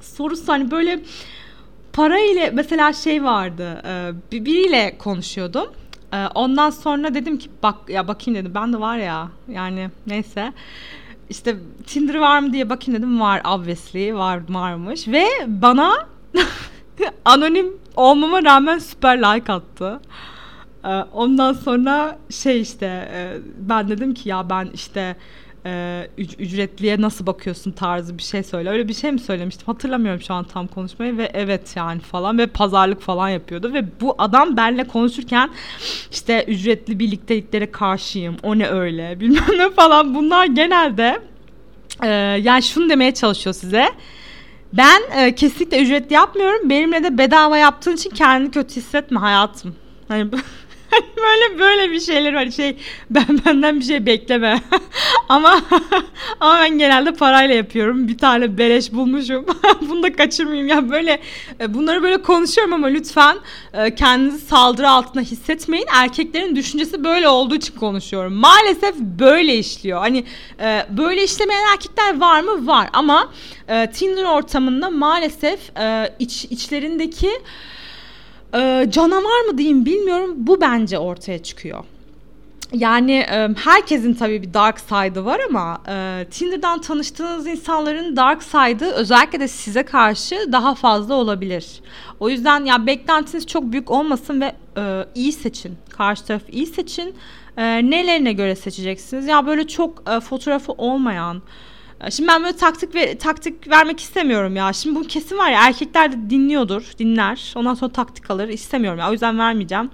sorusu 0.00 0.52
hani 0.52 0.70
böyle 0.70 1.00
para 1.92 2.18
ile 2.18 2.50
mesela 2.50 2.92
şey 2.92 3.24
vardı 3.24 3.82
e, 4.32 4.44
biriyle 4.44 4.98
konuşuyordum. 4.98 5.66
E, 6.12 6.26
ondan 6.34 6.70
sonra 6.70 7.14
dedim 7.14 7.38
ki 7.38 7.50
bak 7.62 7.76
ya 7.88 8.08
bakayım 8.08 8.40
dedim 8.40 8.52
ben 8.54 8.72
de 8.72 8.80
var 8.80 8.98
ya 8.98 9.28
yani 9.48 9.90
neyse 10.06 10.52
işte 11.32 11.56
Tinder 11.86 12.14
var 12.14 12.38
mı 12.38 12.52
diye 12.52 12.70
bakayım 12.70 13.00
dedim. 13.00 13.20
Var 13.20 13.42
obviously. 13.44 14.14
Var 14.14 14.40
varmış. 14.48 15.08
Ve 15.08 15.24
bana 15.46 15.92
anonim 17.24 17.66
olmama 17.96 18.44
rağmen 18.44 18.78
süper 18.78 19.18
like 19.18 19.52
attı. 19.52 20.00
Ee, 20.84 20.88
ondan 21.12 21.52
sonra 21.52 22.18
şey 22.30 22.60
işte 22.60 22.86
e, 23.12 23.36
ben 23.58 23.88
dedim 23.88 24.14
ki 24.14 24.28
ya 24.28 24.50
ben 24.50 24.68
işte 24.74 25.16
e, 25.66 26.08
ücretliye 26.16 27.00
nasıl 27.00 27.26
bakıyorsun 27.26 27.72
tarzı 27.72 28.18
bir 28.18 28.22
şey 28.22 28.42
söyle. 28.42 28.70
Öyle 28.70 28.88
bir 28.88 28.94
şey 28.94 29.12
mi 29.12 29.18
söylemiştim 29.20 29.66
hatırlamıyorum 29.66 30.20
şu 30.20 30.34
an 30.34 30.44
tam 30.44 30.66
konuşmayı 30.66 31.18
ve 31.18 31.30
evet 31.34 31.76
yani 31.76 32.00
falan 32.00 32.38
ve 32.38 32.46
pazarlık 32.46 33.00
falan 33.00 33.28
yapıyordu 33.28 33.72
ve 33.72 33.84
bu 34.00 34.14
adam 34.18 34.56
benle 34.56 34.84
konuşurken 34.84 35.50
işte 36.10 36.44
ücretli 36.48 36.98
birlikteliklere 36.98 37.70
karşıyım 37.70 38.36
o 38.42 38.58
ne 38.58 38.66
öyle 38.66 39.16
bilmem 39.20 39.58
ne 39.58 39.70
falan 39.70 40.14
bunlar 40.14 40.46
genelde 40.46 41.20
e, 42.02 42.08
yani 42.42 42.62
şunu 42.62 42.88
demeye 42.88 43.14
çalışıyor 43.14 43.54
size. 43.54 43.88
Ben 44.72 45.00
e, 45.16 45.34
kesinlikle 45.34 45.82
ücretli 45.82 46.14
yapmıyorum. 46.14 46.70
Benimle 46.70 47.04
de 47.04 47.18
bedava 47.18 47.56
yaptığın 47.56 47.94
için 47.94 48.10
kendini 48.10 48.50
kötü 48.50 48.76
hissetme 48.76 49.20
hayatım. 49.20 49.74
Hani 50.08 50.30
böyle 51.16 51.58
böyle 51.58 51.92
bir 51.92 52.00
şeyler 52.00 52.34
var. 52.34 52.50
Şey 52.50 52.76
ben 53.10 53.26
benden 53.46 53.80
bir 53.80 53.84
şey 53.84 54.06
bekleme. 54.06 54.60
Ama 55.28 55.60
ama 56.40 56.58
ben 56.58 56.78
genelde 56.78 57.12
parayla 57.12 57.54
yapıyorum. 57.54 58.08
Bir 58.08 58.18
tane 58.18 58.58
beleş 58.58 58.92
bulmuşum. 58.92 59.46
Bunu 59.80 60.02
da 60.02 60.16
kaçırmayayım. 60.16 60.68
Ya 60.68 60.90
böyle 60.90 61.20
e, 61.60 61.74
bunları 61.74 62.02
böyle 62.02 62.22
konuşuyorum 62.22 62.72
ama 62.72 62.86
lütfen 62.86 63.36
e, 63.72 63.94
kendinizi 63.94 64.38
saldırı 64.46 64.90
altında 64.90 65.22
hissetmeyin. 65.22 65.86
Erkeklerin 65.94 66.56
düşüncesi 66.56 67.04
böyle 67.04 67.28
olduğu 67.28 67.54
için 67.54 67.74
konuşuyorum. 67.74 68.32
Maalesef 68.32 68.96
böyle 68.98 69.54
işliyor. 69.54 69.98
Hani 69.98 70.24
e, 70.60 70.86
böyle 70.90 71.24
işlemeyen 71.24 71.72
erkekler 71.72 72.20
var 72.20 72.40
mı? 72.40 72.66
Var. 72.66 72.88
Ama 72.92 73.32
Tinder 73.92 74.24
ortamında 74.24 74.90
maalesef 74.90 75.60
iç, 76.18 76.44
içlerindeki 76.44 77.30
e, 78.54 78.86
canavar 78.90 79.40
mı 79.50 79.58
diyeyim 79.58 79.84
bilmiyorum 79.86 80.34
bu 80.36 80.60
bence 80.60 80.98
ortaya 80.98 81.42
çıkıyor. 81.42 81.84
Yani 82.72 83.12
e, 83.12 83.48
herkesin 83.64 84.14
tabii 84.14 84.42
bir 84.42 84.54
dark 84.54 84.80
side'ı 84.80 85.24
var 85.24 85.40
ama 85.48 85.80
e, 85.88 86.26
Tinder'dan 86.30 86.80
tanıştığınız 86.80 87.46
insanların 87.46 88.16
dark 88.16 88.42
side'ı 88.42 88.90
özellikle 88.90 89.40
de 89.40 89.48
size 89.48 89.82
karşı 89.82 90.52
daha 90.52 90.74
fazla 90.74 91.14
olabilir. 91.14 91.80
O 92.20 92.28
yüzden 92.28 92.64
ya 92.64 92.86
beklentiniz 92.86 93.46
çok 93.46 93.72
büyük 93.72 93.90
olmasın 93.90 94.40
ve 94.40 94.52
e, 94.76 95.04
iyi 95.14 95.32
seçin. 95.32 95.76
Karşı 95.90 96.24
tarafı 96.24 96.52
iyi 96.52 96.66
seçin. 96.66 97.14
E, 97.56 97.90
nelerine 97.90 98.32
göre 98.32 98.56
seçeceksiniz? 98.56 99.26
Ya 99.26 99.46
böyle 99.46 99.66
çok 99.66 100.10
e, 100.10 100.20
fotoğrafı 100.20 100.72
olmayan, 100.72 101.42
Şimdi 102.10 102.28
ben 102.28 102.42
böyle 102.42 102.56
taktik 102.56 102.94
ve 102.94 103.18
taktik 103.18 103.68
vermek 103.68 104.00
istemiyorum 104.00 104.56
ya. 104.56 104.72
Şimdi 104.72 105.00
bu 105.00 105.02
kesin 105.02 105.38
var 105.38 105.50
ya 105.50 105.66
erkekler 105.66 106.12
de 106.12 106.30
dinliyordur, 106.30 106.92
dinler. 106.98 107.52
Ondan 107.56 107.74
sonra 107.74 107.92
taktik 107.92 108.30
alır. 108.30 108.48
İstemiyorum 108.48 108.98
ya. 108.98 109.08
O 109.08 109.12
yüzden 109.12 109.38
vermeyeceğim. 109.38 109.90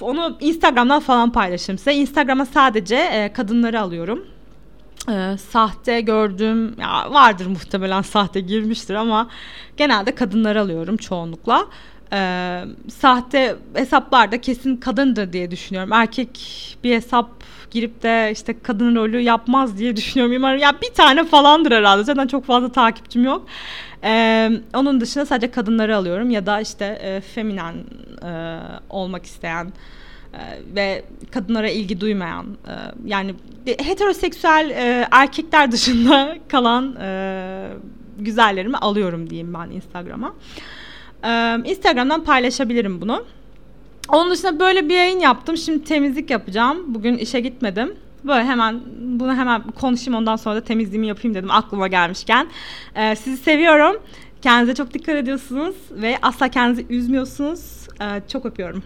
Onu 0.00 0.36
Instagram'dan 0.40 1.00
falan 1.00 1.32
paylaşırım 1.32 1.78
size. 1.78 1.94
Instagram'a 1.94 2.46
sadece 2.46 2.96
e, 2.96 3.32
kadınları 3.32 3.80
alıyorum. 3.80 4.24
E, 5.10 5.36
sahte 5.50 6.00
gördüğüm 6.00 6.80
ya 6.80 7.12
vardır 7.12 7.46
muhtemelen 7.46 8.02
sahte 8.02 8.40
girmiştir 8.40 8.94
ama 8.94 9.28
genelde 9.76 10.14
kadınları 10.14 10.60
alıyorum 10.60 10.96
çoğunlukla. 10.96 11.66
E, 12.14 12.20
sahte 12.88 13.56
hesaplarda 13.74 14.40
kesin 14.40 14.76
kadındır 14.76 15.32
diye 15.32 15.50
düşünüyorum. 15.50 15.92
Erkek 15.92 16.30
bir 16.84 16.94
hesap 16.94 17.30
girip 17.70 18.02
de 18.02 18.30
işte 18.32 18.60
kadın 18.62 18.96
rolü 18.96 19.20
yapmaz 19.20 19.78
diye 19.78 19.96
düşünüyorum. 19.96 20.58
Ya 20.58 20.72
bir 20.82 20.94
tane 20.94 21.24
falandır 21.24 21.72
herhalde. 21.72 22.04
Zaten 22.04 22.26
çok 22.26 22.44
fazla 22.44 22.72
takipçim 22.72 23.24
yok. 23.24 23.46
Ee, 24.04 24.50
onun 24.74 25.00
dışında 25.00 25.26
sadece 25.26 25.50
kadınları 25.50 25.96
alıyorum 25.96 26.30
ya 26.30 26.46
da 26.46 26.60
işte 26.60 26.84
e, 26.84 27.20
feminen 27.20 27.74
e, 28.22 28.58
olmak 28.90 29.26
isteyen 29.26 29.72
ve 30.74 31.04
kadınlara 31.30 31.68
ilgi 31.68 32.00
duymayan 32.00 32.46
yani 33.04 33.34
heteroseksüel 33.78 34.70
erkekler 35.10 35.72
dışında 35.72 36.36
kalan 36.48 36.96
güzellerimi 38.18 38.76
alıyorum 38.76 39.30
diyeyim 39.30 39.54
ben 39.54 39.70
Instagram'a. 39.70 40.34
Instagram'dan 41.64 42.24
paylaşabilirim 42.24 43.00
bunu. 43.00 43.24
Onun 44.08 44.30
dışında 44.30 44.60
böyle 44.60 44.88
bir 44.88 44.94
yayın 44.94 45.18
yaptım. 45.20 45.56
Şimdi 45.56 45.84
temizlik 45.84 46.30
yapacağım. 46.30 46.94
Bugün 46.94 47.16
işe 47.16 47.40
gitmedim. 47.40 47.94
Böyle 48.24 48.44
hemen 48.44 48.80
bunu 49.00 49.34
hemen 49.34 49.62
konuşayım 49.62 50.18
ondan 50.18 50.36
sonra 50.36 50.56
da 50.56 50.60
temizliğimi 50.60 51.06
yapayım 51.06 51.34
dedim 51.34 51.50
aklıma 51.50 51.88
gelmişken. 51.88 52.48
Ee, 52.94 53.16
sizi 53.16 53.36
seviyorum. 53.36 54.02
Kendinize 54.42 54.74
çok 54.74 54.94
dikkat 54.94 55.16
ediyorsunuz 55.16 55.74
ve 55.90 56.18
asla 56.22 56.48
kendinizi 56.48 56.86
üzmüyorsunuz. 56.90 57.88
Ee, 58.00 58.04
çok 58.28 58.46
öpüyorum. 58.46 58.82